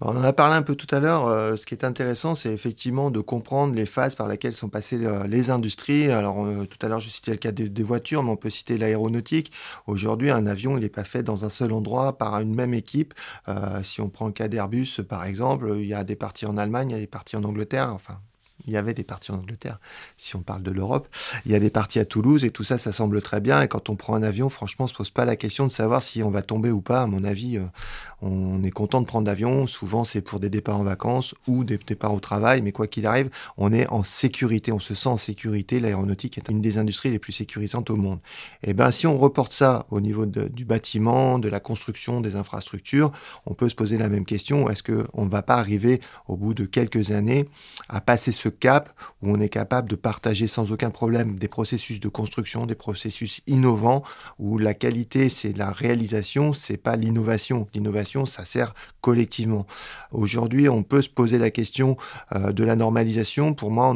On 0.04 0.16
en 0.16 0.22
a 0.22 0.32
parlé 0.32 0.54
un 0.54 0.62
peu 0.62 0.74
tout 0.74 0.92
à 0.94 1.00
l'heure. 1.00 1.26
Euh, 1.26 1.56
ce 1.56 1.64
qui 1.64 1.74
est 1.74 1.84
intéressant, 1.84 2.34
c'est 2.34 2.52
effectivement 2.52 3.10
de 3.10 3.20
comprendre 3.20 3.74
les 3.74 3.86
phases 3.86 4.14
par 4.14 4.28
lesquelles 4.28 4.52
sont 4.52 4.68
passées 4.68 5.02
euh, 5.02 5.26
les 5.26 5.50
industries. 5.50 6.10
Alors, 6.10 6.44
euh, 6.44 6.66
tout 6.66 6.78
à 6.84 6.88
l'heure, 6.88 7.00
je 7.00 7.08
citais 7.08 7.30
le 7.30 7.38
cas 7.38 7.52
des, 7.52 7.82
voitures, 7.82 8.22
mais 8.22 8.30
on 8.30 8.36
peut 8.36 8.50
citer 8.50 8.76
l'aéronautique. 8.76 9.50
Aujourd'hui, 9.86 10.30
un 10.30 10.46
avion, 10.46 10.76
il 10.76 10.80
n'est 10.80 10.88
pas 10.88 11.04
fait 11.04 11.22
dans 11.22 11.44
un 11.44 11.48
seul 11.48 11.72
endroit 11.72 12.18
par 12.18 12.38
une 12.40 12.54
même 12.54 12.74
équipe. 12.74 13.14
si 13.82 14.00
on 14.00 14.08
prend 14.08 14.26
le 14.26 14.32
cas 14.32 14.48
d'Airbus, 14.48 15.00
par 15.08 15.24
exemple, 15.24 15.74
il 15.76 15.86
y 15.86 15.94
a 15.94 16.04
des 16.04 16.16
parties 16.16 16.46
en 16.46 16.56
Allemagne, 16.56 16.90
il 16.90 16.92
y 16.92 16.96
a 16.96 17.00
des 17.00 17.06
parties 17.06 17.36
en 17.36 17.44
Angleterre. 17.44 17.90
Enfin, 17.94 18.18
il 18.66 18.72
y 18.72 18.76
avait 18.76 18.94
des 18.94 19.04
parties 19.04 19.32
en 19.32 19.36
Angleterre, 19.36 19.78
si 20.16 20.36
on 20.36 20.40
parle 20.40 20.62
de 20.62 20.70
l'Europe. 20.70 21.08
Il 21.44 21.52
y 21.52 21.54
a 21.54 21.58
des 21.58 21.70
parties 21.70 21.98
à 21.98 22.04
Toulouse 22.04 22.44
et 22.44 22.50
tout 22.50 22.64
ça, 22.64 22.78
ça 22.78 22.92
semble 22.92 23.20
très 23.20 23.40
bien. 23.40 23.60
Et 23.60 23.68
quand 23.68 23.90
on 23.90 23.96
prend 23.96 24.14
un 24.14 24.22
avion, 24.22 24.48
franchement, 24.48 24.86
on 24.86 24.88
se 24.88 24.94
pose 24.94 25.10
pas 25.10 25.24
la 25.24 25.36
question 25.36 25.66
de 25.66 25.72
savoir 25.72 26.02
si 26.02 26.22
on 26.22 26.30
va 26.30 26.42
tomber 26.42 26.70
ou 26.70 26.80
pas. 26.80 27.02
À 27.02 27.06
mon 27.06 27.24
avis, 27.24 27.58
euh, 27.58 27.64
on 28.22 28.62
est 28.62 28.70
content 28.70 29.00
de 29.00 29.06
prendre 29.06 29.26
l'avion. 29.26 29.66
Souvent, 29.66 30.04
c'est 30.04 30.22
pour 30.22 30.40
des 30.40 30.48
départs 30.48 30.78
en 30.78 30.84
vacances 30.84 31.34
ou 31.46 31.64
des 31.64 31.78
départs 31.78 32.14
au 32.14 32.20
travail. 32.20 32.62
Mais 32.62 32.72
quoi 32.72 32.86
qu'il 32.86 33.06
arrive, 33.06 33.28
on 33.58 33.72
est 33.72 33.86
en 33.88 34.02
sécurité. 34.02 34.72
On 34.72 34.80
se 34.80 34.94
sent 34.94 35.10
en 35.10 35.16
sécurité. 35.18 35.78
L'aéronautique 35.78 36.38
est 36.38 36.48
une 36.48 36.62
des 36.62 36.78
industries 36.78 37.10
les 37.10 37.18
plus 37.18 37.32
sécurisantes 37.32 37.90
au 37.90 37.96
monde. 37.96 38.20
Et 38.62 38.70
eh 38.70 38.74
ben, 38.74 38.90
si 38.90 39.06
on 39.06 39.18
reporte 39.18 39.52
ça 39.52 39.86
au 39.90 40.00
niveau 40.00 40.24
du 40.26 40.64
bâtiment, 40.64 41.38
de 41.38 41.48
la 41.48 41.60
construction, 41.60 42.20
des 42.20 42.36
infrastructures, 42.36 43.12
on 43.46 43.54
peut 43.54 43.68
se 43.68 43.74
poser 43.74 43.98
la 43.98 44.08
même 44.08 44.24
question. 44.24 44.70
Est-ce 44.70 44.82
qu'on 44.82 45.24
ne 45.24 45.30
va 45.30 45.42
pas 45.42 45.56
arriver 45.56 46.00
au 46.28 46.36
bout 46.36 46.54
de 46.54 46.64
quelques 46.64 47.10
années 47.10 47.46
à 47.88 48.00
passer 48.00 48.32
ce 48.32 48.43
cap 48.48 48.90
où 49.22 49.30
on 49.30 49.40
est 49.40 49.48
capable 49.48 49.88
de 49.88 49.96
partager 49.96 50.46
sans 50.46 50.72
aucun 50.72 50.90
problème 50.90 51.38
des 51.38 51.48
processus 51.48 52.00
de 52.00 52.08
construction, 52.08 52.66
des 52.66 52.74
processus 52.74 53.40
innovants, 53.46 54.02
où 54.38 54.58
la 54.58 54.74
qualité, 54.74 55.28
c'est 55.28 55.56
la 55.56 55.70
réalisation, 55.70 56.52
c'est 56.52 56.76
pas 56.76 56.96
l'innovation. 56.96 57.66
L'innovation, 57.74 58.26
ça 58.26 58.44
sert 58.44 58.74
collectivement. 59.00 59.66
Aujourd'hui, 60.12 60.68
on 60.68 60.82
peut 60.82 61.02
se 61.02 61.08
poser 61.08 61.38
la 61.38 61.50
question 61.50 61.96
euh, 62.34 62.52
de 62.52 62.64
la 62.64 62.76
normalisation. 62.76 63.54
Pour 63.54 63.70
moi, 63.70 63.88
on 63.88 63.94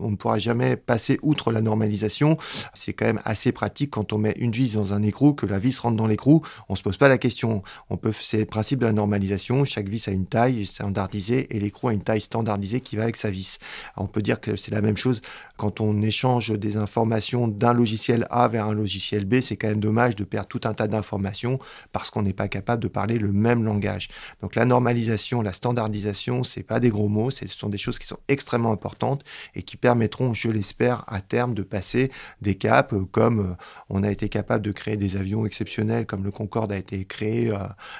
on 0.00 0.10
ne 0.10 0.16
pourra 0.16 0.38
jamais 0.38 0.76
passer 0.76 1.18
outre 1.22 1.52
la 1.52 1.60
normalisation. 1.60 2.36
C'est 2.74 2.92
quand 2.92 3.06
même 3.06 3.20
assez 3.24 3.52
pratique 3.52 3.90
quand 3.90 4.12
on 4.12 4.18
met 4.18 4.34
une 4.36 4.52
vis 4.52 4.74
dans 4.74 4.94
un 4.94 5.02
écrou, 5.02 5.34
que 5.34 5.46
la 5.46 5.58
vis 5.58 5.78
rentre 5.78 5.96
dans 5.96 6.06
l'écrou. 6.06 6.42
On 6.68 6.76
se 6.76 6.82
pose 6.82 6.96
pas 6.96 7.08
la 7.08 7.18
question. 7.18 7.62
On 7.90 7.96
peut, 7.96 8.12
c'est 8.12 8.38
le 8.38 8.46
principe 8.46 8.80
de 8.80 8.86
la 8.86 8.92
normalisation. 8.92 9.64
Chaque 9.64 9.88
vis 9.88 10.08
a 10.08 10.12
une 10.12 10.26
taille 10.26 10.66
standardisée 10.66 11.54
et 11.54 11.60
l'écrou 11.60 11.88
a 11.88 11.92
une 11.92 12.02
taille 12.02 12.20
standardisée 12.20 12.80
qui 12.80 12.96
va 12.96 13.04
avec 13.04 13.16
sa 13.16 13.30
vis. 13.30 13.49
On 13.96 14.06
peut 14.06 14.22
dire 14.22 14.40
que 14.40 14.56
c'est 14.56 14.70
la 14.70 14.80
même 14.80 14.96
chose 14.96 15.20
quand 15.56 15.80
on 15.80 16.00
échange 16.02 16.50
des 16.50 16.76
informations 16.76 17.48
d'un 17.48 17.72
logiciel 17.72 18.26
A 18.30 18.48
vers 18.48 18.66
un 18.66 18.74
logiciel 18.74 19.24
B. 19.24 19.40
C'est 19.40 19.56
quand 19.56 19.68
même 19.68 19.80
dommage 19.80 20.16
de 20.16 20.24
perdre 20.24 20.48
tout 20.48 20.60
un 20.64 20.74
tas 20.74 20.88
d'informations 20.88 21.58
parce 21.92 22.10
qu'on 22.10 22.22
n'est 22.22 22.32
pas 22.32 22.48
capable 22.48 22.82
de 22.82 22.88
parler 22.88 23.18
le 23.18 23.32
même 23.32 23.64
langage. 23.64 24.08
Donc 24.42 24.54
la 24.54 24.64
normalisation, 24.64 25.42
la 25.42 25.52
standardisation, 25.52 26.44
c'est 26.44 26.62
pas 26.62 26.80
des 26.80 26.90
gros 26.90 27.08
mots, 27.08 27.30
ce 27.30 27.46
sont 27.48 27.68
des 27.68 27.78
choses 27.78 27.98
qui 27.98 28.06
sont 28.06 28.18
extrêmement 28.28 28.72
importantes 28.72 29.24
et 29.54 29.62
qui 29.62 29.76
permettront, 29.76 30.34
je 30.34 30.50
l'espère, 30.50 31.04
à 31.08 31.20
terme 31.20 31.54
de 31.54 31.62
passer 31.62 32.10
des 32.40 32.54
caps 32.54 32.92
euh, 32.92 33.04
comme 33.10 33.40
euh, 33.40 33.54
on 33.88 34.02
a 34.02 34.10
été 34.10 34.28
capable 34.28 34.64
de 34.64 34.72
créer 34.72 34.96
des 34.96 35.16
avions 35.16 35.46
exceptionnels 35.46 36.06
comme 36.06 36.24
le 36.24 36.30
Concorde 36.30 36.72
a 36.72 36.76
été 36.76 37.04
créé 37.04 37.50
euh, 37.50 37.58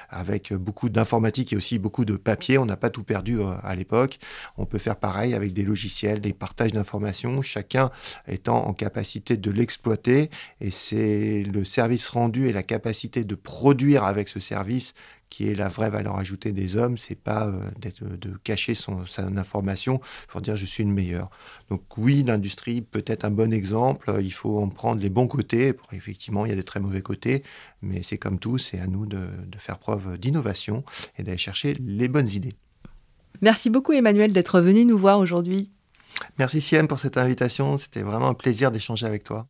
avec 0.09 0.53
beaucoup 0.53 0.89
d'informatique 0.89 1.53
et 1.53 1.55
aussi 1.55 1.79
beaucoup 1.79 2.05
de 2.05 2.15
papier. 2.15 2.57
On 2.57 2.65
n'a 2.65 2.77
pas 2.77 2.89
tout 2.89 3.03
perdu 3.03 3.39
à 3.63 3.75
l'époque. 3.75 4.19
On 4.57 4.65
peut 4.65 4.77
faire 4.77 4.95
pareil 4.95 5.33
avec 5.33 5.40
des 5.49 5.63
logiciels, 5.63 6.21
des 6.21 6.33
partages 6.33 6.71
d'informations, 6.71 7.41
chacun 7.41 7.91
étant 8.27 8.67
en 8.67 8.73
capacité 8.73 9.37
de 9.37 9.51
l'exploiter. 9.51 10.29
Et 10.59 10.69
c'est 10.71 11.43
le 11.43 11.63
service 11.65 12.07
rendu 12.09 12.47
et 12.47 12.53
la 12.53 12.63
capacité 12.63 13.23
de 13.23 13.35
produire 13.35 14.03
avec 14.03 14.27
ce 14.27 14.39
service 14.39 14.93
qui 15.31 15.47
est 15.47 15.55
la 15.55 15.69
vraie 15.69 15.89
valeur 15.89 16.17
ajoutée 16.17 16.51
des 16.51 16.75
hommes, 16.75 16.97
c'est 16.97 17.15
pas 17.15 17.47
euh, 17.47 17.69
de 17.81 18.37
cacher 18.43 18.75
son, 18.75 19.03
information 19.37 20.01
pour 20.27 20.41
dire 20.41 20.57
je 20.57 20.65
suis 20.65 20.83
le 20.83 20.91
meilleur. 20.91 21.29
Donc 21.69 21.81
oui, 21.97 22.21
l'industrie 22.21 22.81
peut 22.81 23.03
être 23.07 23.23
un 23.23 23.31
bon 23.31 23.53
exemple, 23.53 24.13
il 24.21 24.33
faut 24.33 24.59
en 24.59 24.67
prendre 24.67 25.01
les 25.01 25.09
bons 25.09 25.27
côtés, 25.27 25.73
effectivement 25.93 26.45
il 26.45 26.49
y 26.49 26.51
a 26.51 26.57
des 26.57 26.63
très 26.63 26.81
mauvais 26.81 27.01
côtés, 27.01 27.43
mais 27.81 28.03
c'est 28.03 28.17
comme 28.17 28.39
tout, 28.39 28.57
c'est 28.57 28.79
à 28.79 28.87
nous 28.87 29.05
de 29.05 29.29
faire 29.57 29.79
preuve 29.79 30.17
d'innovation 30.17 30.83
et 31.17 31.23
d'aller 31.23 31.37
chercher 31.37 31.73
les 31.79 32.09
bonnes 32.09 32.29
idées. 32.29 32.55
Merci 33.41 33.71
beaucoup 33.71 33.93
Emmanuel 33.93 34.33
d'être 34.33 34.61
venu 34.61 34.85
nous 34.85 34.97
voir 34.97 35.17
aujourd'hui. 35.17 35.71
Merci 36.37 36.61
Siem 36.61 36.87
pour 36.87 36.99
cette 36.99 37.17
invitation, 37.17 37.77
c'était 37.77 38.03
vraiment 38.03 38.27
un 38.27 38.33
plaisir 38.35 38.71
d'échanger 38.71 39.07
avec 39.07 39.23
toi. 39.23 39.47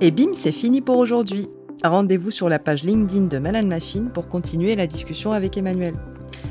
Et 0.00 0.10
bim, 0.10 0.34
c'est 0.34 0.52
fini 0.52 0.80
pour 0.80 0.98
aujourd'hui. 0.98 1.48
Rendez-vous 1.84 2.30
sur 2.30 2.48
la 2.48 2.58
page 2.58 2.82
LinkedIn 2.82 3.26
de 3.26 3.38
Manan 3.38 3.66
Machine 3.66 4.10
pour 4.10 4.28
continuer 4.28 4.74
la 4.74 4.86
discussion 4.86 5.32
avec 5.32 5.56
Emmanuel. 5.56 5.94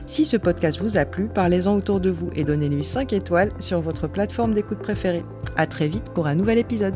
Si 0.08 0.26
ce 0.26 0.38
podcast 0.38 0.80
vous 0.80 0.98
a 0.98 1.06
plu, 1.06 1.28
parlez-en 1.28 1.76
autour 1.76 2.00
de 2.00 2.10
vous 2.10 2.30
et 2.36 2.44
donnez-lui 2.44 2.84
5 2.84 3.12
étoiles 3.12 3.52
sur 3.60 3.82
votre 3.82 4.08
plateforme 4.08 4.54
d'écoute 4.54 4.80
préférée. 4.80 5.26
À 5.58 5.68
très 5.68 5.88
vite 5.88 6.12
pour 6.14 6.28
un 6.28 6.36
nouvel 6.36 6.58
épisode. 6.58 6.96